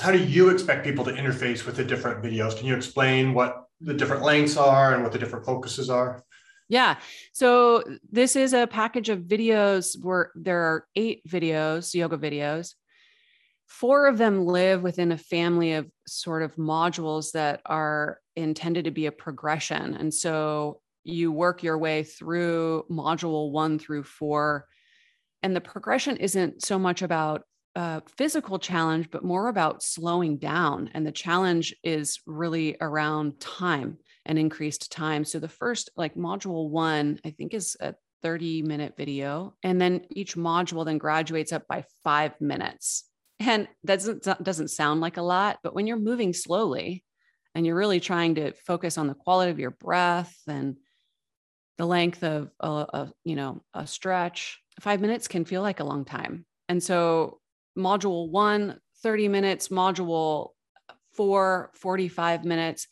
How 0.00 0.12
do 0.12 0.18
you 0.18 0.48
expect 0.48 0.84
people 0.84 1.04
to 1.04 1.12
interface 1.12 1.66
with 1.66 1.76
the 1.76 1.84
different 1.84 2.22
videos? 2.24 2.56
Can 2.56 2.66
you 2.66 2.74
explain 2.74 3.34
what 3.34 3.64
the 3.80 3.92
different 3.92 4.22
lengths 4.22 4.56
are 4.56 4.94
and 4.94 5.02
what 5.02 5.12
the 5.12 5.18
different 5.18 5.44
focuses 5.44 5.90
are? 5.90 6.24
Yeah. 6.68 6.98
So 7.32 7.82
this 8.10 8.36
is 8.36 8.52
a 8.54 8.66
package 8.66 9.08
of 9.08 9.22
videos 9.22 10.00
where 10.00 10.30
there 10.36 10.60
are 10.60 10.86
eight 10.94 11.26
videos, 11.28 11.92
yoga 11.92 12.16
videos. 12.16 12.74
Four 13.70 14.08
of 14.08 14.18
them 14.18 14.44
live 14.44 14.82
within 14.82 15.12
a 15.12 15.16
family 15.16 15.72
of 15.72 15.88
sort 16.06 16.42
of 16.42 16.56
modules 16.56 17.32
that 17.32 17.62
are 17.64 18.18
intended 18.36 18.84
to 18.84 18.90
be 18.90 19.06
a 19.06 19.12
progression. 19.12 19.94
And 19.94 20.12
so 20.12 20.82
you 21.04 21.32
work 21.32 21.62
your 21.62 21.78
way 21.78 22.02
through 22.02 22.84
module 22.90 23.52
one 23.52 23.78
through 23.78 24.02
four. 24.02 24.66
And 25.42 25.56
the 25.56 25.60
progression 25.62 26.16
isn't 26.18 26.62
so 26.62 26.78
much 26.78 27.00
about 27.00 27.44
physical 28.18 28.58
challenge, 28.58 29.08
but 29.10 29.24
more 29.24 29.48
about 29.48 29.82
slowing 29.82 30.36
down. 30.36 30.90
And 30.92 31.06
the 31.06 31.12
challenge 31.12 31.74
is 31.82 32.20
really 32.26 32.76
around 32.80 33.40
time 33.40 33.96
and 34.26 34.38
increased 34.38 34.92
time. 34.92 35.24
So 35.24 35.38
the 35.38 35.48
first, 35.48 35.88
like 35.96 36.16
module 36.16 36.68
one, 36.68 37.20
I 37.24 37.30
think 37.30 37.54
is 37.54 37.76
a 37.80 37.94
30 38.22 38.62
minute 38.62 38.94
video. 38.98 39.54
And 39.62 39.80
then 39.80 40.02
each 40.10 40.36
module 40.36 40.84
then 40.84 40.98
graduates 40.98 41.52
up 41.52 41.66
by 41.66 41.84
five 42.04 42.38
minutes. 42.40 43.04
And 43.40 43.68
that 43.84 43.96
doesn't, 44.00 44.28
doesn't 44.42 44.68
sound 44.68 45.00
like 45.00 45.16
a 45.16 45.22
lot, 45.22 45.58
but 45.62 45.74
when 45.74 45.86
you're 45.86 45.96
moving 45.96 46.32
slowly 46.32 47.04
and 47.54 47.66
you're 47.66 47.76
really 47.76 48.00
trying 48.00 48.34
to 48.36 48.52
focus 48.52 48.98
on 48.98 49.06
the 49.06 49.14
quality 49.14 49.50
of 49.50 49.58
your 49.58 49.70
breath 49.70 50.36
and 50.46 50.76
the 51.78 51.86
length 51.86 52.22
of 52.22 52.50
uh, 52.62 52.84
a, 52.92 52.98
a 52.98 53.12
you 53.24 53.36
know 53.36 53.62
a 53.72 53.86
stretch, 53.86 54.60
five 54.80 55.00
minutes 55.00 55.26
can 55.26 55.46
feel 55.46 55.62
like 55.62 55.80
a 55.80 55.84
long 55.84 56.04
time. 56.04 56.44
And 56.68 56.82
so 56.82 57.40
module 57.76 58.28
one, 58.28 58.78
30 59.02 59.28
minutes, 59.28 59.68
module 59.68 60.50
four, 61.14 61.70
45 61.74 62.44
minutes. 62.44 62.86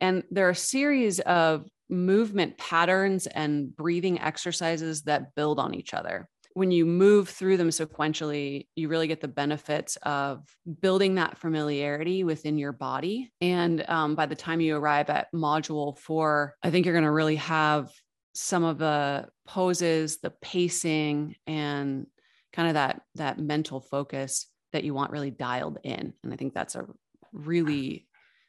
And 0.00 0.22
there 0.30 0.46
are 0.46 0.50
a 0.50 0.54
series 0.56 1.20
of 1.20 1.66
movement 1.88 2.58
patterns 2.58 3.26
and 3.26 3.74
breathing 3.74 4.20
exercises 4.20 5.02
that 5.02 5.34
build 5.34 5.58
on 5.58 5.74
each 5.74 5.94
other 5.94 6.28
when 6.54 6.70
you 6.70 6.86
move 6.86 7.28
through 7.28 7.56
them 7.56 7.68
sequentially, 7.68 8.68
you 8.76 8.88
really 8.88 9.08
get 9.08 9.20
the 9.20 9.28
benefits 9.28 9.96
of 10.02 10.44
building 10.80 11.16
that 11.16 11.36
familiarity 11.36 12.22
within 12.22 12.58
your 12.58 12.72
body. 12.72 13.32
And 13.40 13.84
um, 13.88 14.14
by 14.14 14.26
the 14.26 14.36
time 14.36 14.60
you 14.60 14.76
arrive 14.76 15.10
at 15.10 15.32
module 15.34 15.98
four, 15.98 16.54
I 16.62 16.70
think 16.70 16.86
you're 16.86 16.94
going 16.94 17.04
to 17.04 17.10
really 17.10 17.36
have 17.36 17.90
some 18.34 18.62
of 18.62 18.78
the 18.78 19.28
poses, 19.46 20.18
the 20.18 20.30
pacing, 20.30 21.34
and 21.46 22.06
kind 22.52 22.68
of 22.68 22.74
that 22.74 23.02
that 23.16 23.38
mental 23.40 23.80
focus 23.80 24.46
that 24.72 24.84
you 24.84 24.94
want 24.94 25.10
really 25.10 25.32
dialed 25.32 25.78
in. 25.82 26.12
And 26.22 26.32
I 26.32 26.36
think 26.36 26.54
that's 26.54 26.76
a 26.76 26.86
really 27.32 28.06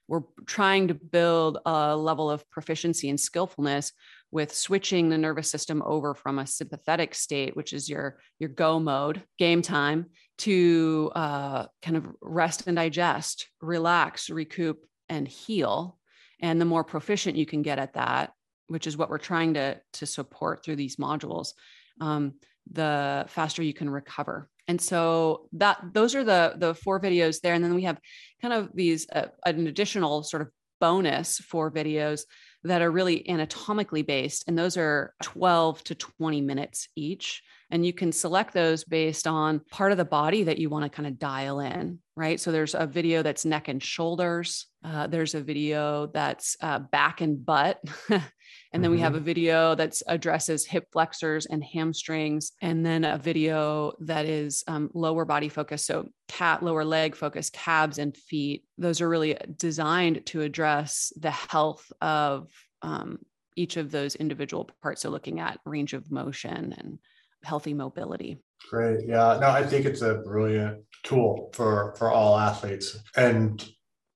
we're 0.08 0.22
trying 0.46 0.90
to 0.90 0.94
build 0.94 1.58
a 1.66 1.98
level 1.98 2.30
of 2.30 2.48
proficiency 2.52 3.10
and 3.10 3.20
skillfulness 3.20 3.92
with 4.32 4.54
switching 4.54 5.10
the 5.10 5.18
nervous 5.18 5.50
system 5.50 5.82
over 5.86 6.14
from 6.14 6.40
a 6.40 6.48
sympathetic 6.48 7.16
state, 7.16 7.56
which 7.56 7.74
is 7.74 7.90
your 7.90 8.18
your 8.40 8.50
go 8.50 8.80
mode, 8.80 9.24
game 9.38 9.62
time, 9.62 10.08
to 10.40 11.12
uh, 11.16 11.66
kind 11.82 11.98
of 11.98 12.06
rest 12.22 12.68
and 12.68 12.76
digest, 12.76 13.48
relax, 13.62 14.30
recoup, 14.30 14.86
and 15.10 15.28
heal. 15.28 15.98
And 16.42 16.60
the 16.60 16.66
more 16.66 16.84
proficient 16.84 17.38
you 17.38 17.46
can 17.46 17.62
get 17.62 17.80
at 17.80 17.94
that, 17.94 18.34
which 18.68 18.88
is 18.88 18.98
what 18.98 19.10
we're 19.10 19.18
trying 19.18 19.54
to 19.54 19.80
to 19.94 20.06
support 20.06 20.64
through 20.64 20.76
these 20.76 20.98
modules, 20.98 21.54
um, 22.02 22.34
the 22.72 23.26
faster 23.30 23.64
you 23.64 23.74
can 23.74 23.90
recover. 23.90 24.50
And 24.68 24.82
so 24.82 25.48
that 25.54 25.80
those 25.94 26.16
are 26.16 26.24
the 26.24 26.56
the 26.58 26.74
four 26.74 27.00
videos 27.00 27.40
there, 27.40 27.54
and 27.54 27.64
then 27.64 27.76
we 27.76 27.84
have 27.84 28.00
kind 28.42 28.54
of 28.54 28.70
these 28.74 29.08
uh, 29.12 29.28
an 29.46 29.68
additional 29.68 30.24
sort 30.24 30.42
of 30.42 30.50
bonus 30.80 31.40
for 31.40 31.72
videos 31.72 32.22
that 32.64 32.82
are 32.82 32.92
really 32.92 33.30
anatomically 33.30 34.02
based. 34.02 34.44
And 34.48 34.58
those 34.58 34.76
are 34.78 35.14
12 35.22 35.84
to 35.86 35.96
20 35.96 36.42
minutes 36.42 36.88
each. 36.96 37.44
And 37.70 37.86
you 37.86 37.94
can 37.94 38.12
select 38.12 38.54
those 38.54 38.84
based 38.84 39.28
on 39.28 39.62
part 39.72 39.92
of 39.92 39.98
the 39.98 40.06
body 40.06 40.44
that 40.44 40.60
you 40.60 40.70
want 40.70 40.84
to 40.84 40.90
kind 40.90 41.08
of 41.08 41.20
dial 41.20 41.60
in, 41.60 42.00
right? 42.16 42.40
So 42.40 42.52
there's 42.52 42.76
a 42.76 42.88
video 42.88 43.22
that's 43.24 43.46
neck 43.46 43.68
and 43.68 43.82
shoulders, 43.82 44.68
uh, 44.84 45.08
there's 45.08 45.34
a 45.34 45.42
video 45.42 46.08
that's 46.08 46.56
uh, 46.62 46.80
back 46.80 47.22
and 47.22 47.44
butt. 47.44 47.80
And 48.76 48.84
then 48.84 48.92
mm-hmm. 48.92 48.98
we 48.98 49.02
have 49.04 49.14
mm-hmm. 49.14 49.22
a 49.22 49.24
video 49.24 49.76
that 49.76 50.02
addresses 50.06 50.66
hip 50.66 50.90
flexors 50.92 51.46
and 51.46 51.64
hamstrings, 51.64 52.52
and 52.62 52.86
then 52.86 53.06
a 53.06 53.18
video 53.18 53.94
that 54.02 54.26
is 54.26 54.66
um, 54.68 54.90
lower 54.94 55.24
body 55.24 55.48
focus. 55.48 55.86
So, 55.86 56.10
cat, 56.28 56.62
lower 56.62 56.84
leg 56.84 57.16
focus, 57.16 57.50
calves 57.50 58.00
and 58.00 58.16
feet. 58.18 58.66
Those 58.78 59.00
are 59.00 59.08
really 59.08 59.38
designed 59.56 60.26
to 60.26 60.42
address 60.42 61.14
the 61.18 61.32
health 61.32 61.90
of 62.02 62.52
um, 62.82 63.20
each 63.56 63.78
of 63.78 63.92
those 63.92 64.16
individual 64.16 64.70
parts. 64.82 65.04
So, 65.04 65.10
looking 65.10 65.40
at 65.40 65.62
range 65.66 65.94
of 65.94 66.12
motion 66.12 66.76
and 66.78 67.00
healthy 67.46 67.74
mobility. 67.74 68.42
Great. 68.70 69.08
Yeah. 69.08 69.38
No, 69.40 69.52
I 69.52 69.66
think 69.66 69.86
it's 69.86 70.02
a 70.02 70.16
brilliant 70.16 70.84
tool 71.04 71.50
for 71.54 71.96
for 71.98 72.12
all 72.12 72.38
athletes. 72.38 73.00
And 73.16 73.66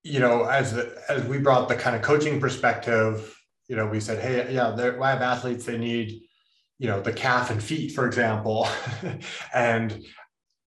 you 0.03 0.19
know, 0.19 0.43
as 0.43 0.73
as 1.07 1.23
we 1.23 1.37
brought 1.37 1.69
the 1.69 1.75
kind 1.75 1.95
of 1.95 2.01
coaching 2.01 2.41
perspective, 2.41 3.33
you 3.69 3.75
know, 3.75 3.85
we 3.85 3.99
said, 3.99 4.19
hey, 4.19 4.53
yeah, 4.53 4.75
I 4.75 5.09
have 5.11 5.21
athletes. 5.21 5.63
They 5.63 5.77
need, 5.77 6.23
you 6.79 6.88
know, 6.88 7.01
the 7.01 7.13
calf 7.13 7.51
and 7.51 7.63
feet, 7.63 7.93
for 7.93 8.05
example, 8.07 8.67
and 9.53 10.03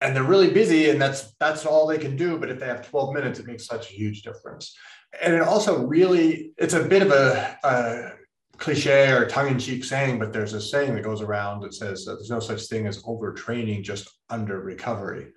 and 0.00 0.14
they're 0.14 0.24
really 0.24 0.50
busy, 0.50 0.90
and 0.90 1.00
that's 1.00 1.34
that's 1.38 1.66
all 1.66 1.86
they 1.86 1.98
can 1.98 2.16
do. 2.16 2.38
But 2.38 2.50
if 2.50 2.58
they 2.58 2.66
have 2.66 2.88
12 2.88 3.14
minutes, 3.14 3.38
it 3.38 3.46
makes 3.46 3.66
such 3.66 3.90
a 3.90 3.92
huge 3.94 4.22
difference. 4.22 4.74
And 5.22 5.34
it 5.34 5.42
also 5.42 5.86
really, 5.86 6.52
it's 6.56 6.74
a 6.74 6.82
bit 6.82 7.02
of 7.02 7.10
a, 7.10 7.58
a 7.62 8.12
cliche 8.58 9.12
or 9.12 9.26
tongue-in-cheek 9.26 9.84
saying, 9.84 10.18
but 10.18 10.32
there's 10.32 10.52
a 10.52 10.60
saying 10.60 10.94
that 10.94 11.04
goes 11.04 11.22
around 11.22 11.60
that 11.60 11.74
says 11.74 12.04
that 12.04 12.14
there's 12.14 12.30
no 12.30 12.40
such 12.40 12.66
thing 12.66 12.86
as 12.86 13.02
overtraining, 13.04 13.82
just 13.82 14.10
under 14.30 14.60
recovery. 14.60 15.28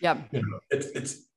Yeah, 0.00 0.18
you 0.32 0.40
know, 0.40 0.58
it's 0.70 0.86
it's 0.88 1.28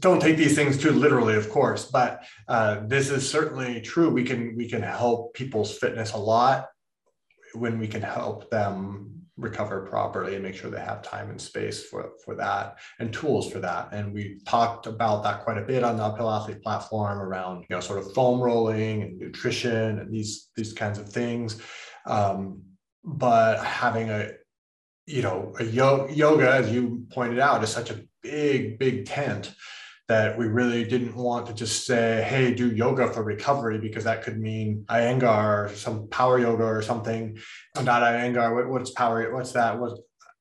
don't 0.00 0.20
take 0.20 0.36
these 0.36 0.54
things 0.54 0.76
too 0.78 0.90
literally, 0.90 1.36
of 1.36 1.48
course, 1.48 1.86
but 1.86 2.24
uh, 2.48 2.80
this 2.86 3.10
is 3.10 3.28
certainly 3.28 3.80
true. 3.80 4.10
We 4.10 4.24
can 4.24 4.56
we 4.56 4.68
can 4.68 4.82
help 4.82 5.34
people's 5.34 5.78
fitness 5.78 6.12
a 6.12 6.18
lot 6.18 6.68
when 7.54 7.78
we 7.78 7.86
can 7.86 8.02
help 8.02 8.50
them 8.50 9.12
recover 9.36 9.86
properly 9.86 10.34
and 10.34 10.42
make 10.42 10.54
sure 10.54 10.70
they 10.70 10.80
have 10.80 11.02
time 11.02 11.30
and 11.30 11.40
space 11.40 11.84
for, 11.84 12.12
for 12.24 12.34
that 12.34 12.78
and 12.98 13.12
tools 13.12 13.50
for 13.50 13.60
that. 13.60 13.88
And 13.92 14.12
we 14.12 14.40
talked 14.46 14.86
about 14.86 15.22
that 15.24 15.40
quite 15.40 15.58
a 15.58 15.62
bit 15.62 15.82
on 15.82 15.96
the 15.96 16.04
uphill 16.04 16.30
athlete 16.30 16.62
platform 16.62 17.18
around, 17.18 17.60
you 17.68 17.74
know, 17.74 17.80
sort 17.80 17.98
of 17.98 18.12
foam 18.12 18.40
rolling 18.40 19.02
and 19.02 19.18
nutrition 19.18 19.98
and 19.98 20.12
these, 20.12 20.50
these 20.54 20.72
kinds 20.72 20.98
of 20.98 21.08
things. 21.08 21.60
Um, 22.06 22.62
but 23.04 23.64
having 23.64 24.10
a, 24.10 24.32
you 25.06 25.22
know, 25.22 25.54
a 25.58 25.64
yo- 25.64 26.08
yoga, 26.08 26.50
as 26.52 26.70
you 26.70 27.06
pointed 27.10 27.38
out, 27.38 27.64
is 27.64 27.70
such 27.70 27.90
a 27.90 28.00
big, 28.22 28.78
big 28.78 29.06
tent 29.06 29.54
that 30.08 30.36
we 30.36 30.46
really 30.46 30.84
didn't 30.84 31.14
want 31.14 31.46
to 31.46 31.54
just 31.54 31.86
say, 31.86 32.22
hey, 32.22 32.52
do 32.52 32.70
yoga 32.74 33.10
for 33.12 33.22
recovery, 33.22 33.78
because 33.78 34.04
that 34.04 34.22
could 34.22 34.38
mean 34.38 34.84
Iyengar 34.90 35.70
or 35.70 35.74
some 35.74 36.08
power 36.08 36.38
yoga 36.38 36.64
or 36.64 36.82
something. 36.82 37.38
Not 37.76 38.02
Iyengar, 38.02 38.54
what, 38.54 38.68
what's 38.68 38.90
power? 38.90 39.32
What's 39.32 39.52
that? 39.52 39.78
What 39.78 39.98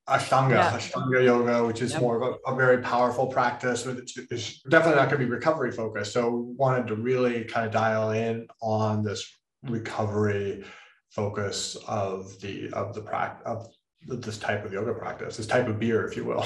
Ashtanga, 0.09 0.51
yeah. 0.51 0.77
Ashtanga 0.77 1.23
yoga, 1.23 1.65
which 1.65 1.81
is 1.81 1.93
yep. 1.93 2.01
more 2.01 2.21
of 2.21 2.39
a, 2.45 2.51
a, 2.51 2.55
very 2.55 2.81
powerful 2.81 3.27
practice. 3.27 3.85
It's, 3.85 4.17
it's 4.17 4.61
definitely 4.63 4.99
not 4.99 5.09
going 5.09 5.21
to 5.21 5.25
be 5.25 5.31
recovery 5.31 5.71
focused. 5.71 6.11
So 6.11 6.29
we 6.29 6.53
wanted 6.55 6.87
to 6.87 6.95
really 6.95 7.45
kind 7.45 7.65
of 7.65 7.71
dial 7.71 8.11
in 8.11 8.47
on 8.61 9.03
this 9.03 9.25
recovery 9.63 10.65
focus 11.11 11.77
of 11.87 12.39
the 12.41 12.71
of 12.71 12.95
the 12.95 13.01
practice 13.01 13.43
of 13.45 13.67
this 14.07 14.37
type 14.37 14.65
of 14.65 14.73
yoga 14.73 14.93
practice, 14.93 15.37
this 15.37 15.47
type 15.47 15.67
of 15.67 15.79
beer, 15.79 16.05
if 16.05 16.17
you 16.17 16.25
will. 16.25 16.45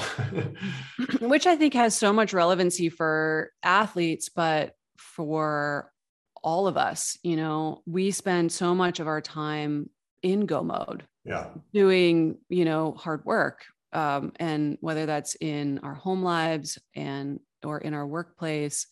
Which 1.20 1.46
I 1.46 1.56
think 1.56 1.74
has 1.74 1.96
so 1.96 2.12
much 2.12 2.32
relevancy 2.32 2.88
for 2.88 3.52
athletes, 3.62 4.28
but 4.28 4.74
for 4.96 5.90
all 6.42 6.66
of 6.66 6.76
us, 6.76 7.18
you 7.22 7.36
know, 7.36 7.82
we 7.86 8.10
spend 8.10 8.52
so 8.52 8.74
much 8.74 9.00
of 9.00 9.06
our 9.06 9.20
time 9.20 9.90
in 10.22 10.46
go 10.46 10.62
mode. 10.62 11.04
Yeah. 11.24 11.46
Doing, 11.72 12.38
you 12.48 12.64
know, 12.64 12.92
hard 12.92 13.24
work. 13.24 13.64
Um, 13.92 14.32
and 14.36 14.76
whether 14.80 15.06
that's 15.06 15.36
in 15.36 15.80
our 15.82 15.94
home 15.94 16.22
lives 16.22 16.78
and 16.94 17.40
or 17.64 17.78
in 17.78 17.94
our 17.94 18.06
workplace 18.06 18.86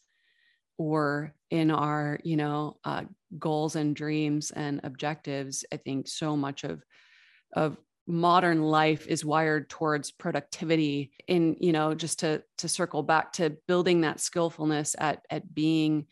or 0.79 1.35
in 1.51 1.71
our, 1.71 2.19
you 2.25 2.37
know, 2.37 2.79
uh, 2.85 3.03
goals 3.39 3.77
and 3.77 3.95
dreams 3.95 4.51
and 4.51 4.81
objectives, 4.83 5.65
I 5.73 5.77
think 5.77 6.09
so 6.09 6.37
much 6.37 6.65
of 6.65 6.83
of 7.53 7.77
modern 8.07 8.63
life 8.63 9.07
is 9.07 9.25
wired 9.25 9.71
towards 9.71 10.11
productivity 10.11 11.11
in 11.27 11.57
you 11.61 11.73
know 11.73 11.95
just 11.95 12.21
to 12.21 12.43
to 12.59 12.69
circle 12.69 13.03
back 13.03 13.33
to 13.33 13.57
building 13.67 14.03
that 14.03 14.21
skillfulness 14.21 14.95
at 14.99 15.25
at 15.31 15.55
being 15.55 16.07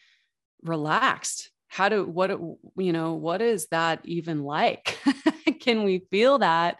relaxed. 0.62 1.50
How 1.68 1.88
do 1.88 2.04
what 2.04 2.30
you 2.30 2.92
know 2.92 3.14
what 3.14 3.42
is 3.42 3.66
that 3.68 4.00
even 4.04 4.42
like? 4.42 4.98
Can 5.60 5.84
we 5.84 6.06
feel 6.10 6.38
that 6.38 6.78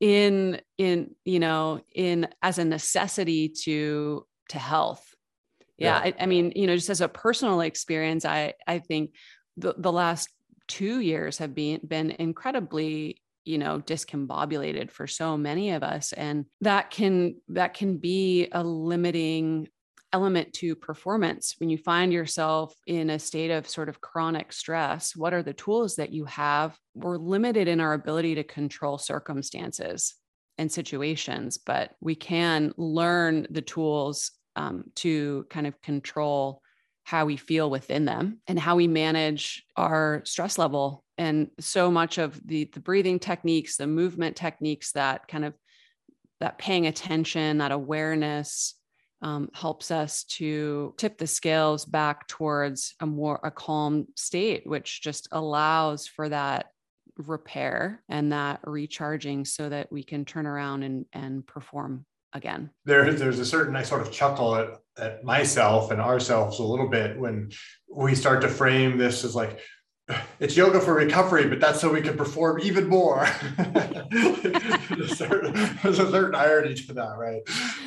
in 0.00 0.60
in 0.78 1.14
you 1.24 1.38
know 1.38 1.80
in 1.94 2.28
as 2.42 2.58
a 2.58 2.64
necessity 2.64 3.50
to 3.64 4.26
to 4.48 4.58
health? 4.58 5.14
Yeah, 5.78 6.04
yeah. 6.04 6.12
I, 6.18 6.22
I 6.24 6.26
mean 6.26 6.52
you 6.56 6.66
know 6.66 6.76
just 6.76 6.90
as 6.90 7.00
a 7.00 7.08
personal 7.08 7.60
experience 7.60 8.24
i 8.24 8.54
i 8.66 8.78
think 8.78 9.10
the, 9.56 9.74
the 9.76 9.90
last 9.90 10.28
two 10.68 11.00
years 11.00 11.38
have 11.38 11.54
been 11.54 11.80
been 11.86 12.10
incredibly 12.12 13.20
you 13.44 13.58
know 13.58 13.80
discombobulated 13.80 14.90
for 14.90 15.06
so 15.06 15.36
many 15.36 15.70
of 15.70 15.82
us 15.82 16.12
and 16.12 16.46
that 16.60 16.90
can 16.90 17.36
that 17.48 17.74
can 17.74 17.98
be 17.98 18.48
a 18.52 18.62
limiting 18.62 19.68
element 20.12 20.52
to 20.52 20.76
performance. 20.76 21.56
When 21.58 21.70
you 21.70 21.76
find 21.76 22.12
yourself 22.12 22.72
in 22.86 23.10
a 23.10 23.18
state 23.18 23.50
of 23.50 23.68
sort 23.68 23.88
of 23.88 24.00
chronic 24.00 24.52
stress 24.52 25.16
what 25.16 25.34
are 25.34 25.42
the 25.42 25.52
tools 25.52 25.96
that 25.96 26.12
you 26.12 26.24
have? 26.26 26.78
We're 26.94 27.16
limited 27.16 27.66
in 27.68 27.80
our 27.80 27.94
ability 27.94 28.36
to 28.36 28.44
control 28.44 28.98
circumstances 28.98 30.14
and 30.56 30.70
situations 30.70 31.58
but 31.58 31.90
we 32.00 32.14
can 32.14 32.72
learn 32.76 33.46
the 33.50 33.62
tools 33.62 34.30
um, 34.56 34.84
to 34.94 35.46
kind 35.50 35.66
of 35.66 35.80
control 35.82 36.62
how 37.04 37.26
we 37.26 37.36
feel 37.36 37.70
within 37.70 38.06
them 38.06 38.40
and 38.48 38.58
how 38.58 38.76
we 38.76 38.88
manage 38.88 39.64
our 39.76 40.22
stress 40.24 40.58
level. 40.58 41.04
And 41.16 41.50
so 41.60 41.90
much 41.90 42.18
of 42.18 42.40
the 42.44 42.64
the 42.72 42.80
breathing 42.80 43.20
techniques 43.20 43.76
the 43.76 43.86
movement 43.86 44.34
techniques 44.34 44.92
that 44.92 45.28
kind 45.28 45.44
of 45.44 45.54
that 46.40 46.58
paying 46.58 46.86
attention 46.86 47.58
that 47.58 47.70
awareness 47.70 48.74
um, 49.22 49.48
helps 49.54 49.90
us 49.90 50.24
to 50.24 50.92
tip 50.98 51.16
the 51.16 51.26
scales 51.26 51.84
back 51.84 52.26
towards 52.26 52.94
a 53.00 53.06
more 53.06 53.38
a 53.44 53.50
calm 53.50 54.06
state 54.16 54.66
which 54.66 55.00
just 55.02 55.28
allows 55.30 56.08
for 56.08 56.28
that 56.28 56.66
repair 57.16 58.02
and 58.08 58.32
that 58.32 58.60
recharging 58.64 59.44
so 59.44 59.68
that 59.68 59.92
we 59.92 60.02
can 60.02 60.24
turn 60.24 60.46
around 60.46 60.82
and 60.82 61.06
and 61.12 61.46
perform 61.46 62.04
again. 62.34 62.70
There, 62.84 63.12
there's 63.12 63.38
a 63.38 63.46
certain 63.46 63.76
I 63.76 63.82
sort 63.82 64.02
of 64.02 64.12
chuckle 64.12 64.56
at, 64.56 64.68
at 64.98 65.24
myself 65.24 65.90
and 65.90 66.00
ourselves 66.00 66.58
a 66.58 66.64
little 66.64 66.88
bit 66.88 67.18
when 67.18 67.50
we 67.88 68.14
start 68.14 68.42
to 68.42 68.48
frame 68.48 68.98
this 68.98 69.24
as 69.24 69.34
like 69.34 69.60
it's 70.38 70.56
yoga 70.56 70.80
for 70.80 70.94
recovery, 70.94 71.48
but 71.48 71.60
that's 71.60 71.80
so 71.80 71.90
we 71.90 72.02
can 72.02 72.16
perform 72.16 72.60
even 72.60 72.88
more. 72.88 73.26
there's, 74.10 75.12
a 75.12 75.16
certain, 75.16 75.52
there's, 75.82 75.98
a 75.98 76.10
certain, 76.10 76.34
irony 76.34 76.74
to 76.74 76.92
that, 76.92 77.16
right? 77.16 77.40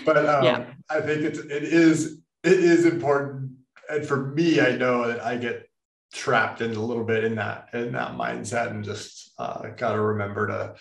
But 0.04 0.26
um, 0.26 0.44
yeah. 0.44 0.66
I 0.90 1.02
think 1.02 1.22
it's 1.22 1.38
it 1.38 1.64
is 1.64 2.20
it 2.44 2.60
is 2.60 2.86
important, 2.86 3.52
and 3.90 4.04
for 4.04 4.32
me, 4.34 4.60
I 4.60 4.76
know 4.76 5.08
that 5.08 5.24
I 5.24 5.38
get 5.38 5.70
trapped 6.12 6.62
in 6.62 6.76
a 6.76 6.82
little 6.82 7.04
bit 7.04 7.24
in 7.24 7.36
that 7.36 7.70
in 7.74 7.92
that 7.92 8.14
mindset, 8.14 8.72
and 8.72 8.84
just 8.84 9.34
uh, 9.38 9.70
got 9.78 9.94
to 9.94 10.02
remember 10.02 10.48
to 10.48 10.76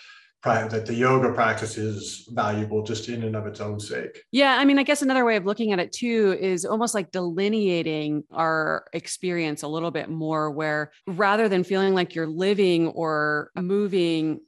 that 0.47 0.87
the 0.87 0.95
yoga 0.95 1.33
practice 1.33 1.77
is 1.77 2.29
valuable 2.33 2.83
just 2.83 3.09
in 3.09 3.25
and 3.25 3.37
of 3.37 3.47
its 3.47 3.61
own 3.61 3.81
sake. 3.81 4.23
Yeah. 4.33 4.57
I 4.59 4.65
mean, 4.65 4.79
I 4.79 4.83
guess 4.83 5.03
another 5.03 5.25
way 5.25 5.37
of 5.37 5.45
looking 5.45 5.73
at 5.73 5.79
it 5.79 5.93
too 5.93 6.37
is 6.41 6.65
almost 6.65 6.95
like 6.95 7.11
delineating 7.11 8.25
our 8.33 8.87
experience 8.93 9.63
a 9.63 9.69
little 9.69 9.91
bit 9.91 10.09
more, 10.09 10.51
where 10.51 10.93
rather 11.07 11.49
than 11.49 11.65
feeling 11.65 11.95
like 11.95 12.15
you're 12.15 12.27
living 12.27 12.89
or 12.89 13.51
moving 13.57 14.41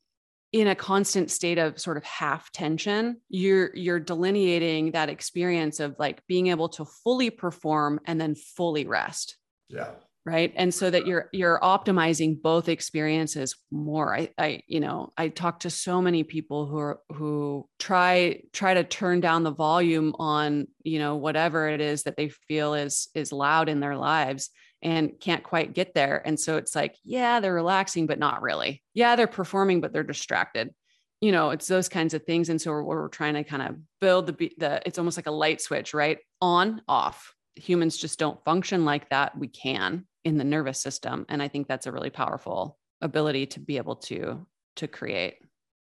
in 0.53 0.69
a 0.69 0.75
constant 0.75 1.31
state 1.31 1.59
of 1.59 1.79
sort 1.79 1.99
of 1.99 2.05
half 2.05 2.51
tension 2.53 3.21
you're 3.29 3.71
you're 3.77 4.01
delineating 4.01 4.93
that 4.93 5.11
experience 5.11 5.79
of 5.79 5.95
like 5.99 6.27
being 6.27 6.47
able 6.47 6.71
to 6.71 6.87
fully 7.05 7.29
perform 7.29 8.01
and 8.07 8.19
then 8.19 8.35
fully 8.35 8.87
rest 8.87 9.37
yeah 9.69 9.91
right? 10.29 10.53
And 10.57 10.75
so 10.75 10.91
that 10.91 11.07
you're 11.07 11.31
you're 11.33 11.59
optimizing 11.61 12.43
both 12.43 12.69
experiences 12.69 13.57
more. 13.71 14.15
I 14.15 14.29
i 14.37 14.63
you 14.67 14.79
know 14.79 15.13
i 15.17 15.29
talk 15.29 15.61
to 15.61 15.71
so 15.71 16.03
many 16.03 16.23
people 16.23 16.67
who 16.67 16.79
are 16.79 17.01
who 17.15 17.67
try 17.79 18.43
try 18.53 18.75
to 18.75 18.85
turn 18.85 19.21
down 19.21 19.43
the 19.43 19.51
volume 19.51 20.15
on 20.19 20.69
you 20.83 20.99
know 20.99 21.17
whatever 21.17 21.69
it 21.69 21.81
is 21.81 22.03
that 22.03 22.17
they 22.19 22.29
feel 22.29 22.75
is 22.75 23.09
is 23.15 23.33
loud 23.33 23.71
in 23.71 23.81
their 23.81 23.97
lives 23.97 24.51
and 24.83 25.19
can't 25.19 25.43
quite 25.43 25.75
get 25.75 25.95
there. 25.95 26.23
And 26.25 26.39
so 26.39 26.59
it's 26.59 26.77
like 26.77 26.95
yeah 27.05 27.41
they're 27.41 27.55
relaxing 27.55 28.07
but 28.07 28.19
not 28.19 28.43
really. 28.43 28.83
Yeah 28.93 29.17
they're 29.17 29.27
performing 29.27 29.81
but 29.81 29.95
they're 29.95 30.03
distracted. 30.03 30.75
You 31.23 31.33
know 31.33 31.51
it's 31.51 31.69
those 31.69 31.89
kinds 31.89 32.13
of 32.13 32.25
things. 32.25 32.51
And 32.51 32.61
so 32.61 32.71
we're, 32.71 32.83
we're 32.83 33.09
trying 33.09 33.35
to 33.35 33.45
kind 33.45 33.63
of 33.63 33.77
build 33.99 34.27
the 34.27 34.53
the 34.59 34.83
it's 34.85 34.99
almost 34.99 35.17
like 35.17 35.27
a 35.27 35.41
light 35.45 35.63
switch 35.63 35.95
right? 35.95 36.19
On 36.43 36.83
off. 36.87 37.33
Humans 37.57 37.97
just 37.97 38.19
don't 38.19 38.45
function 38.45 38.85
like 38.85 39.09
that. 39.09 39.37
We 39.37 39.49
can 39.49 40.05
in 40.29 40.37
the 40.37 40.45
nervous 40.45 40.79
system. 40.79 41.25
And 41.29 41.43
I 41.43 41.49
think 41.49 41.67
that's 41.67 41.87
a 41.87 41.93
really 41.93 42.11
powerful 42.11 42.79
ability 43.01 43.47
to 43.47 43.61
be 43.61 43.77
able 43.77 43.97
to 43.97 44.47
to 44.77 44.89
create 44.89 45.39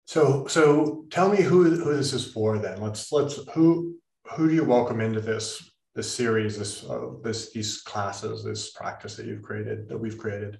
so 0.05 0.45
so 0.47 1.05
tell 1.09 1.29
me 1.29 1.41
who 1.41 1.63
who 1.63 1.95
this 1.95 2.13
is 2.13 2.31
for 2.31 2.57
then 2.57 2.81
let's 2.81 3.11
let's 3.11 3.39
who 3.53 3.95
who 4.35 4.47
do 4.47 4.55
you 4.55 4.63
welcome 4.63 4.99
into 4.99 5.21
this 5.21 5.71
this 5.95 6.11
series 6.11 6.57
this 6.57 6.83
uh, 6.89 7.09
this 7.23 7.51
these 7.53 7.81
classes 7.81 8.43
this 8.43 8.71
practice 8.71 9.15
that 9.15 9.25
you've 9.25 9.43
created 9.43 9.87
that 9.87 9.97
we've 9.97 10.17
created 10.17 10.59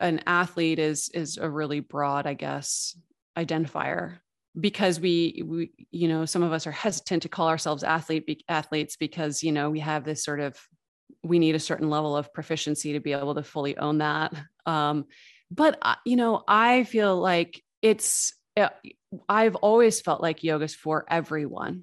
an 0.00 0.20
athlete 0.26 0.78
is 0.78 1.10
is 1.10 1.36
a 1.36 1.48
really 1.48 1.80
broad 1.80 2.26
i 2.26 2.34
guess 2.34 2.98
identifier 3.38 4.18
because 4.58 4.98
we 4.98 5.42
we 5.46 5.70
you 5.90 6.08
know 6.08 6.24
some 6.24 6.42
of 6.42 6.52
us 6.52 6.66
are 6.66 6.72
hesitant 6.72 7.22
to 7.22 7.28
call 7.28 7.48
ourselves 7.48 7.84
athlete 7.84 8.26
be, 8.26 8.44
athletes 8.48 8.96
because 8.96 9.42
you 9.42 9.52
know 9.52 9.70
we 9.70 9.80
have 9.80 10.04
this 10.04 10.24
sort 10.24 10.40
of 10.40 10.58
we 11.22 11.38
need 11.38 11.54
a 11.54 11.60
certain 11.60 11.90
level 11.90 12.16
of 12.16 12.32
proficiency 12.32 12.92
to 12.92 13.00
be 13.00 13.12
able 13.12 13.34
to 13.34 13.42
fully 13.42 13.76
own 13.76 13.98
that. 13.98 14.32
Um, 14.66 15.06
but 15.50 15.78
uh, 15.82 15.94
you 16.04 16.16
know 16.16 16.42
i 16.48 16.84
feel 16.84 17.18
like 17.18 17.62
it's 17.82 18.34
uh, 18.56 18.68
i've 19.28 19.56
always 19.56 20.00
felt 20.00 20.20
like 20.20 20.42
yoga's 20.42 20.74
for 20.74 21.04
everyone 21.08 21.82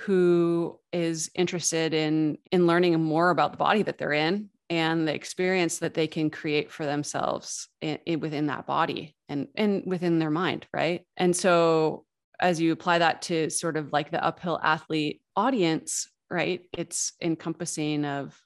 who 0.00 0.78
is 0.92 1.30
interested 1.34 1.94
in 1.94 2.38
in 2.50 2.66
learning 2.66 3.00
more 3.00 3.30
about 3.30 3.52
the 3.52 3.58
body 3.58 3.82
that 3.82 3.98
they're 3.98 4.12
in 4.12 4.48
and 4.70 5.06
the 5.06 5.14
experience 5.14 5.78
that 5.78 5.94
they 5.94 6.06
can 6.06 6.30
create 6.30 6.72
for 6.72 6.86
themselves 6.86 7.68
in, 7.82 7.98
in, 8.06 8.20
within 8.20 8.46
that 8.46 8.66
body 8.66 9.14
and 9.28 9.46
and 9.54 9.84
within 9.86 10.18
their 10.18 10.30
mind 10.30 10.66
right? 10.72 11.02
And 11.16 11.36
so 11.36 12.04
as 12.40 12.60
you 12.60 12.72
apply 12.72 12.98
that 12.98 13.22
to 13.22 13.50
sort 13.50 13.76
of 13.76 13.92
like 13.92 14.10
the 14.10 14.24
uphill 14.24 14.58
athlete 14.60 15.22
audience 15.36 16.08
right 16.30 16.62
it's 16.72 17.12
encompassing 17.22 18.04
of 18.04 18.36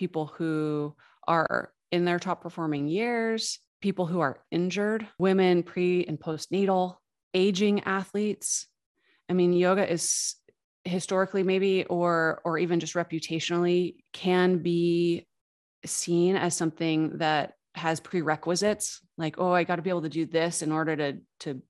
people 0.00 0.32
who 0.38 0.96
are 1.28 1.70
in 1.92 2.06
their 2.06 2.18
top 2.18 2.40
performing 2.40 2.88
years 2.88 3.60
people 3.82 4.06
who 4.06 4.20
are 4.20 4.40
injured 4.50 5.06
women 5.18 5.62
pre 5.62 6.04
and 6.06 6.18
postnatal 6.18 6.96
aging 7.34 7.80
athletes. 7.84 8.66
I 9.28 9.34
mean 9.34 9.52
yoga 9.52 9.90
is 9.90 10.36
historically 10.84 11.42
maybe 11.42 11.84
or 11.84 12.40
or 12.44 12.56
even 12.58 12.80
just 12.80 12.94
reputationally 12.94 13.96
can 14.14 14.58
be 14.58 15.26
seen 15.84 16.34
as 16.34 16.56
something 16.56 17.18
that 17.18 17.52
has 17.74 18.00
prerequisites 18.00 19.00
like 19.16 19.36
oh 19.38 19.52
i 19.52 19.62
got 19.62 19.76
to 19.76 19.82
be 19.82 19.90
able 19.90 20.02
to 20.02 20.08
do 20.08 20.26
this 20.26 20.62
in 20.62 20.72
order 20.72 20.96
to 20.96 21.18
to 21.38 21.62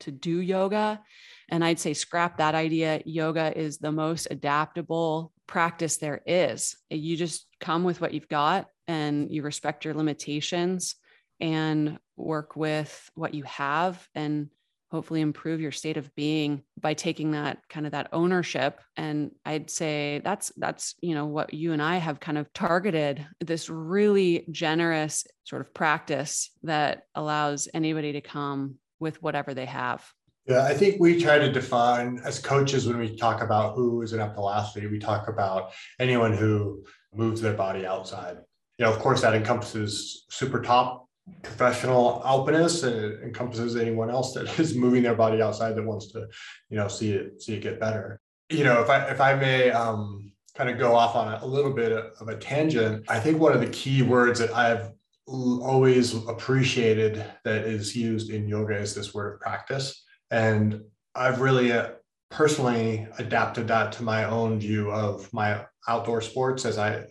to 0.00 0.12
do 0.12 0.40
yoga 0.40 1.00
and 1.48 1.64
i'd 1.64 1.78
say 1.78 1.94
scrap 1.94 2.38
that 2.38 2.54
idea. 2.54 3.02
Yoga 3.04 3.56
is 3.56 3.78
the 3.78 3.92
most 3.92 4.28
adaptable 4.30 5.32
practice 5.46 5.96
there 5.96 6.20
is. 6.26 6.76
You 6.90 7.16
just 7.16 7.46
come 7.60 7.84
with 7.84 8.00
what 8.00 8.12
you've 8.12 8.28
got 8.28 8.68
and 8.86 9.30
you 9.30 9.42
respect 9.42 9.84
your 9.84 9.94
limitations 9.94 10.96
and 11.40 11.98
work 12.16 12.56
with 12.56 13.10
what 13.14 13.34
you 13.34 13.44
have 13.44 14.06
and 14.14 14.48
hopefully 14.90 15.20
improve 15.20 15.60
your 15.60 15.72
state 15.72 15.98
of 15.98 16.14
being 16.14 16.62
by 16.80 16.94
taking 16.94 17.32
that 17.32 17.58
kind 17.68 17.84
of 17.86 17.92
that 17.92 18.08
ownership. 18.12 18.80
And 18.96 19.32
i'd 19.44 19.70
say 19.70 20.20
that's 20.24 20.52
that's 20.56 20.94
you 21.00 21.14
know 21.14 21.26
what 21.26 21.52
you 21.52 21.72
and 21.72 21.82
i 21.82 21.96
have 21.96 22.20
kind 22.20 22.38
of 22.38 22.52
targeted 22.52 23.26
this 23.40 23.68
really 23.68 24.44
generous 24.50 25.26
sort 25.44 25.62
of 25.62 25.74
practice 25.74 26.50
that 26.62 27.02
allows 27.14 27.68
anybody 27.74 28.12
to 28.12 28.20
come 28.20 28.76
with 29.00 29.22
whatever 29.22 29.54
they 29.54 29.66
have 29.66 30.04
yeah 30.48 30.64
i 30.64 30.74
think 30.74 30.98
we 30.98 31.20
try 31.20 31.38
to 31.38 31.52
define 31.52 32.20
as 32.24 32.38
coaches 32.38 32.86
when 32.86 32.98
we 32.98 33.16
talk 33.16 33.42
about 33.42 33.74
who 33.74 34.02
is 34.02 34.12
an 34.12 34.20
uphill 34.20 34.50
athlete 34.50 34.90
we 34.90 34.98
talk 34.98 35.28
about 35.28 35.72
anyone 35.98 36.32
who 36.32 36.82
moves 37.14 37.40
their 37.40 37.54
body 37.54 37.86
outside. 37.86 38.38
You 38.78 38.84
know 38.84 38.92
of 38.92 38.98
course 39.00 39.22
that 39.22 39.34
encompasses 39.34 40.24
super 40.30 40.62
top 40.62 41.06
professional 41.42 42.22
alpinist 42.24 42.84
and 42.84 42.96
it 42.96 43.22
encompasses 43.22 43.76
anyone 43.76 44.10
else 44.10 44.32
that 44.34 44.58
is 44.60 44.74
moving 44.74 45.02
their 45.02 45.14
body 45.14 45.42
outside 45.42 45.74
that 45.74 45.84
wants 45.84 46.12
to 46.12 46.26
you 46.70 46.76
know 46.76 46.88
see 46.88 47.12
it 47.12 47.42
see 47.42 47.54
it 47.54 47.60
get 47.60 47.80
better. 47.80 48.20
You 48.50 48.64
know 48.64 48.80
if 48.80 48.88
i 48.88 49.04
if 49.10 49.20
i 49.20 49.34
may 49.34 49.70
um, 49.70 50.32
kind 50.54 50.70
of 50.70 50.78
go 50.78 50.94
off 50.94 51.14
on 51.16 51.34
a, 51.34 51.44
a 51.44 51.46
little 51.46 51.72
bit 51.72 51.92
of 51.92 52.28
a 52.28 52.36
tangent 52.36 53.04
i 53.08 53.20
think 53.20 53.38
one 53.38 53.52
of 53.52 53.60
the 53.60 53.68
key 53.68 54.02
words 54.02 54.40
that 54.40 54.50
i've 54.54 54.90
always 55.26 56.14
appreciated 56.26 57.22
that 57.44 57.64
is 57.64 57.94
used 57.94 58.30
in 58.30 58.48
yoga 58.48 58.74
is 58.74 58.94
this 58.94 59.12
word 59.12 59.34
of 59.34 59.40
practice 59.40 60.04
and 60.30 60.82
i've 61.14 61.40
really 61.40 61.72
uh, 61.72 61.90
personally 62.30 63.06
adapted 63.18 63.68
that 63.68 63.92
to 63.92 64.02
my 64.02 64.24
own 64.24 64.58
view 64.60 64.90
of 64.90 65.32
my 65.32 65.64
outdoor 65.86 66.20
sports 66.20 66.64
as 66.64 66.78
i 66.78 67.04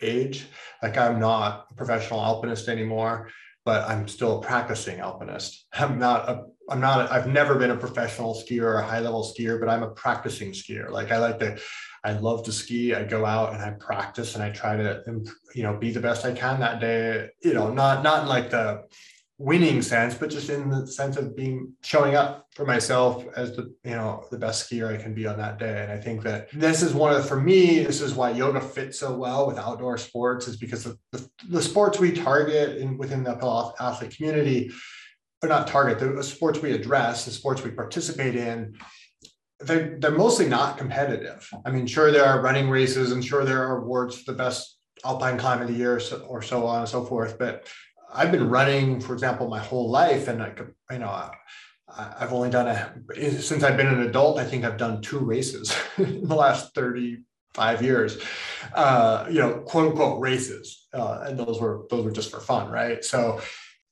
age 0.00 0.46
like 0.82 0.96
i'm 0.96 1.18
not 1.18 1.66
a 1.70 1.74
professional 1.74 2.20
alpinist 2.20 2.68
anymore 2.68 3.28
but 3.64 3.88
I'm 3.88 4.08
still 4.08 4.38
a 4.38 4.42
practicing 4.42 5.00
alpinist. 5.00 5.66
I'm 5.72 5.98
not 5.98 6.28
a 6.28 6.44
I'm 6.68 6.80
not 6.80 7.10
I've 7.10 7.26
never 7.26 7.56
been 7.56 7.70
a 7.70 7.76
professional 7.76 8.34
skier 8.34 8.62
or 8.62 8.78
a 8.78 8.86
high 8.86 9.00
level 9.00 9.24
skier, 9.24 9.58
but 9.58 9.68
I'm 9.68 9.82
a 9.82 9.90
practicing 9.90 10.52
skier. 10.52 10.90
Like 10.90 11.10
I 11.10 11.18
like 11.18 11.38
to 11.40 11.58
I 12.04 12.12
love 12.12 12.44
to 12.44 12.52
ski. 12.52 12.94
I 12.94 13.04
go 13.04 13.26
out 13.26 13.52
and 13.52 13.62
I 13.62 13.70
practice 13.70 14.34
and 14.34 14.42
I 14.42 14.50
try 14.50 14.76
to 14.76 15.02
you 15.54 15.62
know 15.62 15.76
be 15.76 15.90
the 15.90 16.00
best 16.00 16.24
I 16.24 16.32
can 16.32 16.60
that 16.60 16.80
day. 16.80 17.28
You 17.42 17.54
know, 17.54 17.72
not 17.72 18.02
not 18.02 18.28
like 18.28 18.50
the 18.50 18.84
winning 19.40 19.80
sense, 19.80 20.14
but 20.14 20.28
just 20.28 20.50
in 20.50 20.68
the 20.68 20.86
sense 20.86 21.16
of 21.16 21.34
being 21.34 21.72
showing 21.82 22.14
up 22.14 22.46
for 22.54 22.66
myself 22.66 23.24
as 23.34 23.56
the 23.56 23.74
you 23.84 23.92
know 23.92 24.22
the 24.30 24.36
best 24.36 24.70
skier 24.70 24.94
I 24.94 25.02
can 25.02 25.14
be 25.14 25.26
on 25.26 25.38
that 25.38 25.58
day. 25.58 25.82
And 25.82 25.90
I 25.90 25.96
think 25.96 26.22
that 26.24 26.50
this 26.52 26.82
is 26.82 26.92
one 26.92 27.14
of 27.14 27.26
for 27.26 27.40
me, 27.40 27.82
this 27.82 28.02
is 28.02 28.12
why 28.12 28.32
yoga 28.32 28.60
fits 28.60 28.98
so 28.98 29.16
well 29.16 29.46
with 29.46 29.56
outdoor 29.56 29.96
sports, 29.96 30.46
is 30.46 30.58
because 30.58 30.84
the, 30.84 30.98
the, 31.12 31.30
the 31.48 31.62
sports 31.62 31.98
we 31.98 32.12
target 32.12 32.76
in 32.76 32.98
within 32.98 33.24
the 33.24 33.72
athlete 33.80 34.14
community, 34.14 34.70
or 35.42 35.48
not 35.48 35.66
target 35.66 35.98
the 35.98 36.22
sports 36.22 36.60
we 36.60 36.72
address, 36.72 37.24
the 37.24 37.30
sports 37.30 37.64
we 37.64 37.70
participate 37.70 38.36
in. 38.36 38.74
They're, 39.60 39.98
they're 39.98 40.10
mostly 40.10 40.48
not 40.48 40.76
competitive. 40.76 41.48
I 41.66 41.70
mean, 41.70 41.86
sure, 41.86 42.10
there 42.10 42.24
are 42.24 42.42
running 42.42 42.68
races 42.68 43.12
and 43.12 43.24
sure, 43.24 43.44
there 43.44 43.62
are 43.66 43.78
awards 43.78 44.18
for 44.18 44.32
the 44.32 44.38
best 44.38 44.78
alpine 45.04 45.38
climb 45.38 45.62
of 45.62 45.68
the 45.68 45.74
year 45.74 45.98
so 45.98 46.18
or 46.28 46.42
so 46.42 46.66
on 46.66 46.80
and 46.80 46.88
so 46.88 47.04
forth. 47.04 47.38
But 47.38 47.66
I've 48.12 48.32
been 48.32 48.48
running, 48.48 49.00
for 49.00 49.12
example, 49.12 49.48
my 49.48 49.58
whole 49.58 49.90
life, 49.90 50.28
and 50.28 50.42
I, 50.42 50.52
you 50.90 50.98
know, 50.98 51.08
I, 51.08 51.32
have 52.18 52.32
only 52.32 52.50
done 52.50 52.68
a 52.68 53.40
since 53.40 53.64
I've 53.64 53.76
been 53.76 53.88
an 53.88 54.02
adult. 54.02 54.38
I 54.38 54.44
think 54.44 54.64
I've 54.64 54.76
done 54.76 55.02
two 55.02 55.18
races 55.18 55.74
in 55.98 56.28
the 56.28 56.34
last 56.34 56.74
thirty-five 56.74 57.82
years. 57.82 58.18
Uh, 58.74 59.26
you 59.28 59.40
know, 59.40 59.58
quote 59.60 59.90
unquote 59.90 60.20
races, 60.20 60.86
uh, 60.92 61.24
and 61.26 61.38
those 61.38 61.60
were 61.60 61.86
those 61.90 62.04
were 62.04 62.12
just 62.12 62.30
for 62.30 62.40
fun, 62.40 62.70
right? 62.70 63.04
So, 63.04 63.40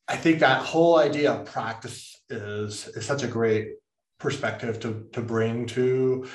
I 0.06 0.16
think 0.16 0.40
that 0.40 0.62
whole 0.62 0.98
idea 0.98 1.32
of 1.32 1.46
practice 1.46 2.20
is 2.30 2.88
is 2.88 3.04
such 3.04 3.22
a 3.24 3.28
great 3.28 3.74
perspective 4.18 4.80
to 4.80 5.08
to 5.12 5.20
bring 5.20 5.66
to 5.66 6.28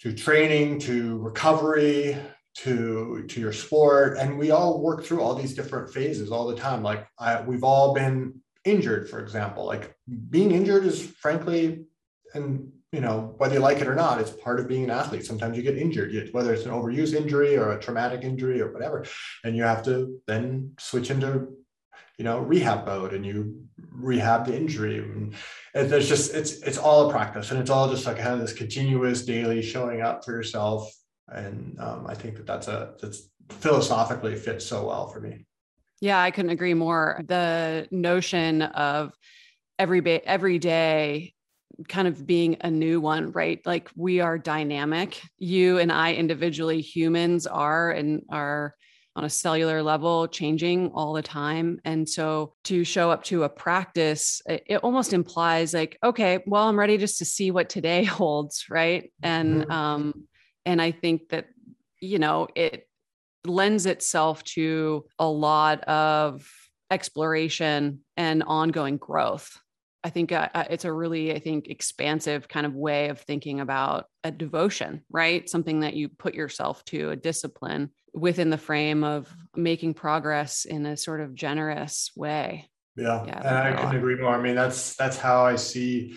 to 0.00 0.12
training, 0.12 0.78
to 0.78 1.18
recovery, 1.18 2.16
to 2.64 3.24
to 3.28 3.40
your 3.40 3.52
sport. 3.52 4.18
And 4.18 4.38
we 4.38 4.50
all 4.50 4.82
work 4.82 5.04
through 5.04 5.22
all 5.22 5.34
these 5.34 5.54
different 5.54 5.92
phases 5.92 6.30
all 6.30 6.46
the 6.46 6.56
time. 6.56 6.82
Like 6.82 7.06
I, 7.18 7.40
we've 7.40 7.64
all 7.64 7.94
been 7.94 8.40
injured 8.64 9.08
for 9.08 9.20
example. 9.20 9.64
Like 9.64 9.94
being 10.30 10.50
injured 10.50 10.84
is 10.84 11.02
frankly 11.02 11.84
and 12.34 12.72
you 12.90 13.00
know 13.00 13.34
whether 13.38 13.54
you 13.54 13.60
like 13.60 13.78
it 13.78 13.86
or 13.86 13.94
not 13.94 14.20
it's 14.20 14.30
part 14.30 14.58
of 14.58 14.66
being 14.66 14.84
an 14.84 14.90
athlete. 14.90 15.24
Sometimes 15.24 15.56
you 15.56 15.62
get 15.62 15.78
injured 15.78 16.30
whether 16.32 16.52
it's 16.52 16.64
an 16.64 16.72
overuse 16.72 17.14
injury 17.14 17.56
or 17.56 17.72
a 17.72 17.80
traumatic 17.80 18.24
injury 18.24 18.60
or 18.60 18.72
whatever 18.72 19.04
and 19.44 19.56
you 19.56 19.62
have 19.62 19.84
to 19.84 20.20
then 20.26 20.72
switch 20.78 21.10
into 21.10 21.48
you 22.16 22.24
know 22.24 22.40
rehab 22.40 22.86
mode 22.86 23.12
and 23.12 23.24
you 23.24 23.62
rehab 23.92 24.46
the 24.46 24.56
injury. 24.56 24.98
And 24.98 25.34
there's 25.74 26.08
just 26.08 26.34
it's 26.34 26.54
it's 26.62 26.78
all 26.78 27.08
a 27.08 27.12
practice 27.12 27.52
and 27.52 27.60
it's 27.60 27.70
all 27.70 27.88
just 27.88 28.04
like 28.04 28.16
kind 28.16 28.34
of 28.34 28.40
this 28.40 28.52
continuous 28.52 29.24
daily 29.24 29.62
showing 29.62 30.00
up 30.00 30.24
for 30.24 30.32
yourself 30.32 30.92
and 31.30 31.78
um, 31.80 32.06
I 32.06 32.14
think 32.14 32.36
that 32.36 32.46
that's 32.46 32.68
a 32.68 32.94
that's 33.00 33.30
philosophically 33.50 34.36
fits 34.36 34.66
so 34.66 34.86
well 34.86 35.08
for 35.08 35.20
me. 35.20 35.46
Yeah, 36.00 36.20
I 36.20 36.30
couldn't 36.30 36.50
agree 36.50 36.74
more. 36.74 37.20
The 37.26 37.88
notion 37.90 38.62
of 38.62 39.12
every 39.78 40.00
day, 40.00 40.20
every 40.24 40.58
day 40.58 41.34
kind 41.88 42.08
of 42.08 42.26
being 42.26 42.56
a 42.60 42.70
new 42.70 43.00
one, 43.00 43.30
right? 43.32 43.60
Like 43.64 43.90
we 43.94 44.20
are 44.20 44.38
dynamic. 44.38 45.20
You 45.38 45.78
and 45.78 45.92
I 45.92 46.14
individually, 46.14 46.80
humans 46.80 47.46
are 47.46 47.90
and 47.90 48.22
are 48.30 48.74
on 49.14 49.24
a 49.24 49.30
cellular 49.30 49.82
level 49.82 50.28
changing 50.28 50.90
all 50.94 51.12
the 51.12 51.22
time. 51.22 51.80
And 51.84 52.08
so 52.08 52.54
to 52.64 52.84
show 52.84 53.10
up 53.10 53.24
to 53.24 53.42
a 53.42 53.48
practice, 53.48 54.40
it, 54.46 54.80
almost 54.82 55.12
implies 55.12 55.74
like, 55.74 55.98
okay, 56.04 56.42
well, 56.46 56.68
I'm 56.68 56.78
ready 56.78 56.96
just 56.98 57.18
to 57.18 57.24
see 57.24 57.50
what 57.50 57.68
today 57.68 58.04
holds, 58.04 58.66
right? 58.70 59.12
And 59.22 59.62
mm-hmm. 59.62 59.70
um, 59.70 60.28
and 60.68 60.82
I 60.82 60.90
think 60.90 61.30
that, 61.30 61.46
you 61.98 62.18
know, 62.18 62.46
it 62.54 62.86
lends 63.46 63.86
itself 63.86 64.44
to 64.44 65.06
a 65.18 65.26
lot 65.26 65.82
of 65.84 66.46
exploration 66.90 68.00
and 68.18 68.42
ongoing 68.42 68.98
growth. 68.98 69.58
I 70.04 70.10
think 70.10 70.30
uh, 70.30 70.50
uh, 70.54 70.64
it's 70.68 70.84
a 70.84 70.92
really, 70.92 71.32
I 71.34 71.38
think, 71.38 71.68
expansive 71.68 72.48
kind 72.48 72.66
of 72.66 72.74
way 72.74 73.08
of 73.08 73.18
thinking 73.18 73.60
about 73.60 74.06
a 74.24 74.30
devotion, 74.30 75.02
right? 75.10 75.48
Something 75.48 75.80
that 75.80 75.94
you 75.94 76.10
put 76.10 76.34
yourself 76.34 76.84
to, 76.86 77.10
a 77.10 77.16
discipline 77.16 77.88
within 78.12 78.50
the 78.50 78.58
frame 78.58 79.04
of 79.04 79.34
making 79.56 79.94
progress 79.94 80.66
in 80.66 80.84
a 80.84 80.98
sort 80.98 81.22
of 81.22 81.34
generous 81.34 82.10
way. 82.14 82.68
Yeah, 82.94 83.24
yeah 83.24 83.38
and 83.38 83.56
I 83.56 83.72
couldn't 83.72 83.96
agree 83.96 84.16
more. 84.16 84.34
I 84.34 84.40
mean, 84.40 84.54
that's 84.54 84.96
that's 84.96 85.16
how 85.16 85.46
I 85.46 85.56
see. 85.56 86.14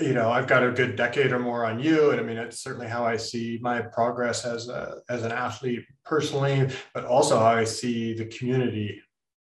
You 0.00 0.14
know, 0.14 0.30
I've 0.30 0.46
got 0.46 0.64
a 0.64 0.70
good 0.70 0.96
decade 0.96 1.30
or 1.30 1.38
more 1.38 1.66
on 1.66 1.78
you, 1.78 2.10
and 2.10 2.20
I 2.20 2.22
mean, 2.22 2.38
it's 2.38 2.62
certainly 2.62 2.88
how 2.88 3.04
I 3.04 3.16
see 3.16 3.58
my 3.60 3.82
progress 3.82 4.44
as 4.44 4.68
a 4.68 5.00
as 5.10 5.24
an 5.24 5.32
athlete 5.32 5.84
personally, 6.04 6.68
but 6.94 7.04
also 7.04 7.38
how 7.38 7.46
I 7.46 7.64
see 7.64 8.14
the 8.14 8.26
community 8.26 9.00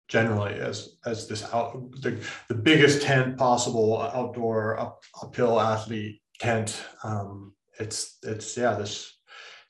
generally 0.08 0.54
as 0.54 0.98
as 1.06 1.28
this 1.28 1.44
out 1.54 1.92
the, 2.02 2.20
the 2.48 2.56
biggest 2.56 3.02
tent 3.04 3.38
possible 3.38 4.02
outdoor 4.02 4.80
up, 4.80 5.04
uphill 5.22 5.60
athlete 5.60 6.22
tent. 6.40 6.82
Um, 7.04 7.54
it's 7.80 8.18
it's 8.24 8.58
yeah 8.58 8.74
this 8.74 9.20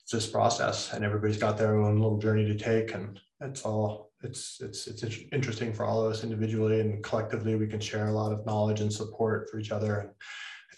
it's 0.02 0.12
this 0.12 0.26
process, 0.26 0.94
and 0.94 1.04
everybody's 1.04 1.38
got 1.38 1.58
their 1.58 1.76
own 1.78 1.98
little 1.98 2.18
journey 2.18 2.46
to 2.46 2.56
take, 2.56 2.94
and 2.94 3.20
it's 3.40 3.62
all 3.62 4.08
it's 4.22 4.60
it's 4.60 4.86
it's 4.86 5.04
interesting 5.32 5.72
for 5.72 5.84
all 5.84 6.04
of 6.04 6.10
us 6.10 6.24
individually 6.24 6.80
and 6.80 7.04
collectively 7.04 7.54
we 7.54 7.68
can 7.68 7.78
share 7.78 8.08
a 8.08 8.12
lot 8.12 8.32
of 8.32 8.44
knowledge 8.44 8.80
and 8.80 8.92
support 8.92 9.48
for 9.48 9.60
each 9.60 9.70
other 9.70 9.98
and 10.00 10.10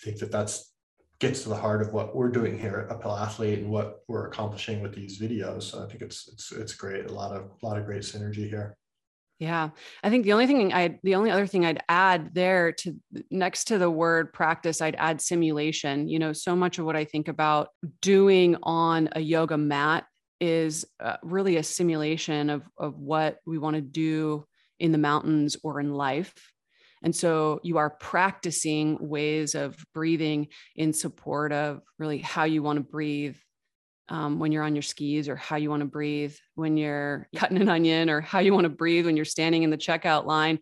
think 0.03 0.19
that 0.19 0.33
that's 0.33 0.73
gets 1.19 1.43
to 1.43 1.51
the 1.51 1.57
heart 1.57 1.83
of 1.83 1.93
what 1.93 2.17
we're 2.17 2.31
doing 2.31 2.59
here 2.59 2.87
at 2.89 2.97
uphill 2.97 3.15
athlete 3.15 3.59
and 3.59 3.71
what 3.71 4.01
we're 4.09 4.27
accomplishing 4.27 4.81
with 4.81 4.95
these 4.95 5.21
videos. 5.21 5.65
So 5.65 5.83
i 5.83 5.87
think 5.87 6.03
it's 6.03 6.29
it's 6.29 6.53
it's 6.53 6.75
great. 6.75 7.07
A 7.07 7.13
lot 7.13 7.33
of 7.33 7.51
a 7.63 7.67
lot 7.67 7.79
of 7.79 7.85
great 7.85 8.03
synergy 8.03 8.49
here. 8.49 8.77
Yeah. 9.39 9.71
I 10.05 10.11
think 10.11 10.25
the 10.25 10.33
only 10.33 10.47
thing 10.47 10.73
i 10.73 10.99
the 11.03 11.15
only 11.15 11.31
other 11.31 11.47
thing 11.47 11.65
i'd 11.65 11.83
add 11.89 12.35
there 12.35 12.73
to 12.73 12.97
next 13.31 13.65
to 13.65 13.79
the 13.79 13.91
word 13.91 14.33
practice 14.33 14.81
i'd 14.81 14.97
add 14.97 15.21
simulation. 15.21 16.09
You 16.09 16.19
know 16.19 16.33
so 16.33 16.57
much 16.57 16.79
of 16.79 16.85
what 16.85 16.97
i 16.97 17.05
think 17.05 17.29
about 17.29 17.69
doing 18.01 18.57
on 18.63 19.11
a 19.13 19.21
yoga 19.21 19.59
mat 19.59 20.05
is 20.41 20.87
uh, 21.01 21.17
really 21.23 21.57
a 21.59 21.63
simulation 21.63 22.49
of, 22.49 22.63
of 22.79 22.99
what 22.99 23.39
we 23.47 23.59
want 23.59 23.77
to 23.77 23.83
do 23.83 24.47
in 24.79 24.91
the 24.91 24.99
mountains 24.99 25.57
or 25.63 25.81
in 25.81 25.93
life. 25.93 26.33
And 27.03 27.15
so 27.15 27.61
you 27.63 27.79
are 27.79 27.91
practicing 27.91 28.99
ways 29.01 29.55
of 29.55 29.77
breathing 29.95 30.49
in 30.77 30.93
support 30.93 31.53
of 31.53 31.81
really 31.99 32.19
how 32.19 32.45
you 32.45 32.63
want 32.63 32.77
to 32.77 32.83
breathe 32.83 33.37
um, 34.09 34.39
when 34.39 34.53
you're 34.53 34.65
on 34.65 34.75
your 34.75 34.83
skis 34.83 35.29
or 35.29 35.37
how 35.37 35.57
you 35.57 35.71
want 35.71 35.81
to 35.81 35.87
breathe 35.87 36.35
when 36.57 36.77
you're 36.77 37.29
cutting 37.37 37.61
an 37.61 37.69
onion 37.69 38.11
or 38.11 38.21
how 38.21 38.41
you 38.41 38.53
want 38.53 38.65
to 38.65 38.71
breathe 38.71 39.07
when 39.07 39.17
you're 39.17 39.25
standing 39.25 39.63
in 39.63 39.71
the 39.71 39.79
checkout 39.79 40.27
line. 40.27 40.59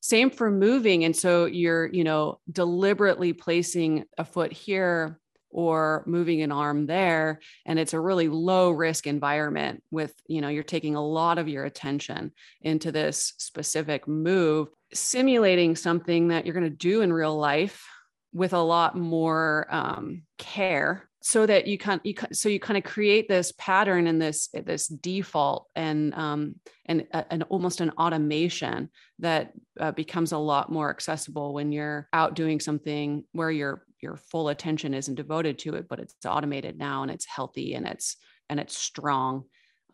Same 0.00 0.30
for 0.30 0.50
moving. 0.50 1.04
And 1.04 1.14
so 1.14 1.46
you're 1.46 1.86
you 1.86 2.04
know 2.04 2.40
deliberately 2.50 3.32
placing 3.32 4.04
a 4.18 4.24
foot 4.24 4.52
here 4.52 5.20
or 5.50 6.02
moving 6.06 6.42
an 6.42 6.52
arm 6.52 6.86
there 6.86 7.40
and 7.64 7.78
it's 7.78 7.94
a 7.94 8.00
really 8.00 8.28
low 8.28 8.70
risk 8.70 9.06
environment 9.06 9.82
with 9.90 10.14
you 10.26 10.40
know 10.40 10.48
you're 10.48 10.62
taking 10.62 10.96
a 10.96 11.06
lot 11.06 11.38
of 11.38 11.48
your 11.48 11.64
attention 11.64 12.32
into 12.60 12.92
this 12.92 13.34
specific 13.38 14.06
move 14.06 14.68
simulating 14.92 15.74
something 15.76 16.28
that 16.28 16.44
you're 16.44 16.54
going 16.54 16.64
to 16.64 16.70
do 16.70 17.00
in 17.00 17.12
real 17.12 17.36
life 17.36 17.84
with 18.32 18.52
a 18.52 18.60
lot 18.60 18.96
more 18.96 19.66
um, 19.70 20.22
care 20.36 21.08
so 21.22 21.44
that 21.44 21.66
you 21.66 21.76
can 21.76 22.00
you 22.04 22.14
so 22.32 22.48
you 22.48 22.60
kind 22.60 22.76
of 22.76 22.84
create 22.84 23.28
this 23.28 23.52
pattern 23.58 24.06
and 24.06 24.22
this 24.22 24.48
this 24.64 24.86
default 24.86 25.66
and 25.74 26.14
um, 26.14 26.54
and 26.84 27.06
an 27.12 27.42
almost 27.44 27.80
an 27.80 27.90
automation 27.98 28.88
that 29.18 29.52
uh, 29.80 29.90
becomes 29.90 30.32
a 30.32 30.38
lot 30.38 30.70
more 30.70 30.90
accessible 30.90 31.52
when 31.52 31.72
you're 31.72 32.08
out 32.12 32.34
doing 32.34 32.60
something 32.60 33.24
where 33.32 33.50
your 33.50 33.85
your 34.06 34.16
full 34.16 34.48
attention 34.48 34.94
isn't 34.94 35.16
devoted 35.16 35.58
to 35.58 35.74
it 35.74 35.86
but 35.88 35.98
it's 35.98 36.14
automated 36.26 36.78
now 36.78 37.02
and 37.02 37.10
it's 37.10 37.26
healthy 37.26 37.74
and 37.74 37.86
it's 37.86 38.16
and 38.48 38.60
it's 38.60 38.76
strong 38.76 39.44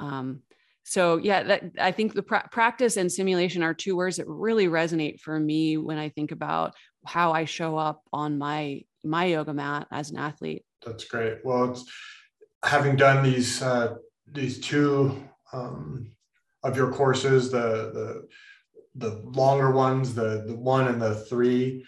um, 0.01 0.41
so 0.85 1.17
yeah 1.17 1.43
that, 1.43 1.63
i 1.81 1.91
think 1.91 2.13
the 2.13 2.23
pra- 2.23 2.49
practice 2.53 2.97
and 2.97 3.11
simulation 3.11 3.63
are 3.63 3.75
two 3.75 3.97
words 3.97 4.17
that 4.17 4.29
really 4.29 4.67
resonate 4.67 5.21
for 5.21 5.39
me 5.39 5.77
when 5.77 5.99
i 5.99 6.09
think 6.09 6.33
about 6.33 6.75
how 7.07 7.33
i 7.33 7.45
show 7.45 7.77
up 7.77 8.03
on 8.13 8.39
my 8.39 8.83
my 9.05 9.25
yoga 9.25 9.55
mat 9.55 9.87
as 9.91 10.11
an 10.11 10.19
athlete 10.19 10.65
that's 10.85 11.05
great. 11.05 11.39
Well, 11.45 11.81
having 12.65 12.97
done 12.97 13.23
these 13.23 13.63
uh, 13.63 13.97
these 14.31 14.61
two 14.61 15.23
um, 15.53 16.13
of 16.63 16.77
your 16.77 16.93
courses, 16.93 17.51
the 17.51 17.93
the 17.95 18.29
the 18.95 19.23
longer 19.31 19.71
ones, 19.71 20.15
the 20.15 20.45
the 20.47 20.55
one 20.55 20.89
and 20.89 21.01
the 21.01 21.15
three, 21.15 21.85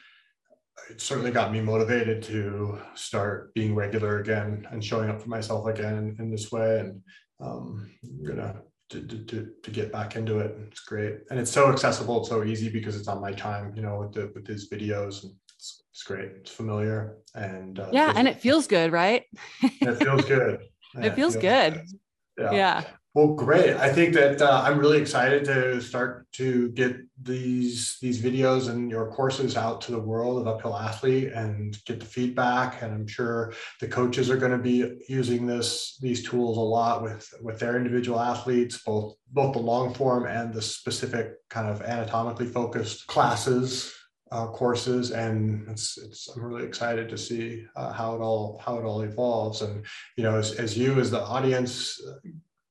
it 0.91 1.01
certainly 1.01 1.31
got 1.31 1.53
me 1.53 1.61
motivated 1.61 2.23
to 2.25 2.79
start 2.95 3.55
being 3.55 3.75
regular 3.75 4.21
again 4.21 4.67
and 4.71 4.85
showing 4.85 5.09
up 5.09 5.21
for 5.21 5.29
myself 5.29 5.67
again 5.67 6.17
in 6.19 6.31
this 6.31 6.51
way. 6.53 6.81
And 6.81 7.03
um, 7.41 7.91
I'm 8.03 8.25
gonna 8.25 8.63
to, 8.91 9.25
to, 9.25 9.49
to 9.63 9.71
get 9.71 9.93
back 9.93 10.17
into 10.17 10.39
it. 10.39 10.57
It's 10.69 10.81
great. 10.81 11.21
And 11.31 11.39
it's 11.39 11.51
so 11.51 11.71
accessible, 11.71 12.21
it's 12.21 12.29
so 12.29 12.45
easy 12.45 12.69
because 12.69 12.97
it's 12.97 13.09
on 13.09 13.21
my 13.21 13.33
time, 13.33 13.73
you 13.75 13.83
know, 13.83 14.01
with 14.01 14.13
the 14.13 14.31
with 14.35 14.47
these 14.47 14.69
videos 14.69 15.23
and 15.25 15.33
it's, 15.57 15.83
it's 15.91 16.03
great. 16.03 16.31
It's 16.41 16.51
familiar 16.51 17.19
and 17.35 17.79
uh, 17.79 17.89
yeah, 17.93 18.13
and 18.15 18.29
it 18.29 18.41
feels 18.41 18.67
good, 18.67 18.93
right? 18.93 19.25
it 19.63 19.97
feels 19.97 20.25
good. 20.25 20.61
Yeah, 20.97 21.07
it 21.07 21.17
feels, 21.17 21.35
good. 21.35 21.75
good. 21.75 21.83
Yeah. 22.39 22.53
yeah. 22.53 22.85
Well, 23.15 23.35
great. 23.35 23.77
I 23.77 23.93
think 23.93 24.13
that 24.15 24.43
uh, 24.43 24.63
I'm 24.67 24.77
really 24.77 24.99
excited 24.99 25.45
to 25.45 25.81
start 25.81 26.27
to 26.33 26.71
get 26.71 26.97
these 27.23 27.97
these 28.03 28.21
videos 28.21 28.69
and 28.69 28.91
your 28.91 29.09
courses 29.13 29.57
out 29.57 29.81
to 29.83 29.93
the 29.93 30.01
world 30.01 30.41
of 30.41 30.49
uphill 30.49 30.77
athlete 30.77 31.33
and 31.33 31.79
get 31.87 32.01
the 32.01 32.07
feedback. 32.07 32.83
And 32.83 32.93
I'm 32.93 33.07
sure 33.07 33.53
the 33.81 33.87
coaches 33.87 34.31
are 34.31 34.37
going 34.37 34.51
to 34.51 34.59
be 34.59 34.99
using 35.09 35.47
this 35.47 35.97
these 36.03 36.25
tools 36.29 36.57
a 36.57 36.61
lot 36.61 37.05
with 37.05 37.33
with 37.41 37.61
their 37.61 37.77
individual 37.77 38.19
athletes, 38.19 38.83
both 38.85 39.15
both 39.31 39.53
the 39.53 39.61
long 39.61 39.95
form 39.95 40.27
and 40.27 40.53
the 40.53 40.63
specific 40.63 41.35
kind 41.51 41.69
of 41.69 41.83
anatomically 41.83 42.47
focused 42.47 43.07
classes 43.07 43.95
uh, 44.33 44.49
courses, 44.49 45.13
and 45.13 45.69
it's, 45.69 45.97
it's 45.97 46.29
I'm 46.35 46.43
really 46.43 46.67
excited 46.67 47.09
to 47.09 47.17
see 47.17 47.65
uh, 47.77 47.93
how 47.93 48.17
it 48.17 48.21
all 48.21 48.61
how 48.65 48.79
it 48.79 48.85
all 48.85 49.03
evolves. 49.03 49.63
And 49.63 49.85
you 50.17 50.25
know, 50.25 50.37
as, 50.37 50.53
as 50.53 50.77
you 50.77 50.99
as 50.99 51.13
the 51.13 51.23
audience 51.23 52.01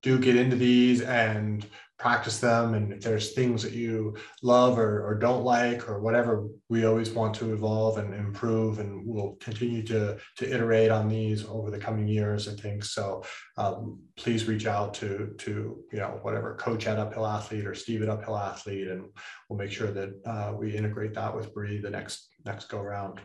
do 0.04 0.20
get 0.20 0.36
into 0.36 0.56
these 0.56 1.02
and 1.02 1.66
practice 2.04 2.40
them. 2.40 2.74
And 2.74 2.92
if 2.92 3.02
there's 3.02 3.32
things 3.32 3.64
that 3.64 3.72
you 3.72 4.18
love 4.42 4.78
or, 4.78 5.08
or 5.08 5.16
don't 5.16 5.46
like 5.46 5.88
or 5.88 6.02
whatever 6.02 6.50
we 6.68 6.86
always 6.86 7.12
want 7.12 7.34
to 7.36 7.54
evolve 7.54 7.98
and 7.98 8.14
improve 8.14 8.80
and 8.80 9.04
we'll 9.06 9.38
continue 9.40 9.84
to 9.84 10.18
to 10.38 10.54
iterate 10.54 10.92
on 10.92 11.08
these 11.08 11.46
over 11.46 11.72
the 11.72 11.78
coming 11.78 12.08
years 12.08 12.50
i 12.50 12.54
think. 12.54 12.84
So 12.84 13.24
um, 13.58 14.02
please 14.18 14.46
reach 14.46 14.68
out 14.68 14.94
to 14.96 15.34
to 15.38 15.84
you 15.94 16.00
know 16.00 16.20
whatever 16.24 16.56
coach 16.56 16.88
at 16.88 17.00
uphill 17.00 17.26
athlete 17.26 17.66
or 17.66 17.74
steve 17.74 18.02
at 18.02 18.10
uphill 18.10 18.38
athlete 18.38 18.90
and 18.90 19.06
we'll 19.48 19.60
make 19.60 19.72
sure 19.72 19.92
that 19.92 20.10
uh, 20.26 20.54
we 20.58 20.76
integrate 20.76 21.14
that 21.14 21.34
with 21.34 21.54
Bree 21.54 21.78
the 21.78 21.90
next 21.90 22.28
next 22.46 22.66
go 22.66 22.82
round. 22.82 23.22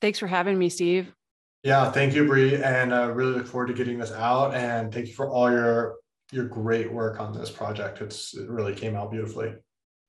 Thanks 0.00 0.20
for 0.20 0.28
having 0.28 0.56
me 0.56 0.68
steve 0.68 1.12
yeah, 1.62 1.90
thank 1.90 2.14
you, 2.14 2.26
Bree, 2.26 2.62
and 2.62 2.92
uh, 2.92 3.10
really 3.12 3.32
look 3.32 3.46
forward 3.46 3.66
to 3.68 3.74
getting 3.74 3.98
this 3.98 4.12
out. 4.12 4.54
And 4.54 4.92
thank 4.92 5.08
you 5.08 5.14
for 5.14 5.28
all 5.28 5.50
your 5.50 5.96
your 6.30 6.46
great 6.46 6.92
work 6.92 7.20
on 7.20 7.32
this 7.32 7.50
project. 7.50 8.00
It's 8.00 8.36
it 8.36 8.48
really 8.48 8.74
came 8.74 8.94
out 8.94 9.10
beautifully. 9.10 9.54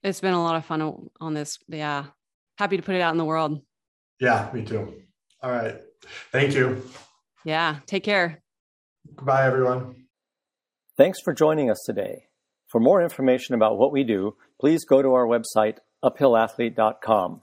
It's 0.04 0.22
been 0.22 0.34
a 0.34 0.44
lot 0.44 0.56
of 0.56 0.66
fun 0.66 1.10
on 1.20 1.34
this. 1.34 1.58
Yeah, 1.68 2.06
happy 2.58 2.78
to 2.78 2.84
put 2.84 2.96
it 2.96 3.02
out 3.02 3.12
in 3.12 3.18
the 3.18 3.26
world. 3.26 3.62
Yeah, 4.20 4.50
me 4.54 4.64
too. 4.64 4.94
All 5.42 5.52
right, 5.52 5.80
thank 6.32 6.54
you. 6.54 6.84
Yeah, 7.44 7.78
take 7.86 8.04
care. 8.04 8.42
Goodbye, 9.16 9.46
everyone. 9.46 9.96
Thanks 10.98 11.20
for 11.24 11.34
joining 11.34 11.72
us 11.72 11.82
today. 11.86 12.26
For 12.68 12.80
more 12.80 13.02
information 13.02 13.56
about 13.56 13.78
what 13.78 13.92
we 13.92 14.04
do, 14.04 14.36
please 14.60 14.86
go 14.86 15.02
to 15.02 15.14
our 15.14 15.26
website, 15.26 15.78
uphillathlete.com. 16.04 17.42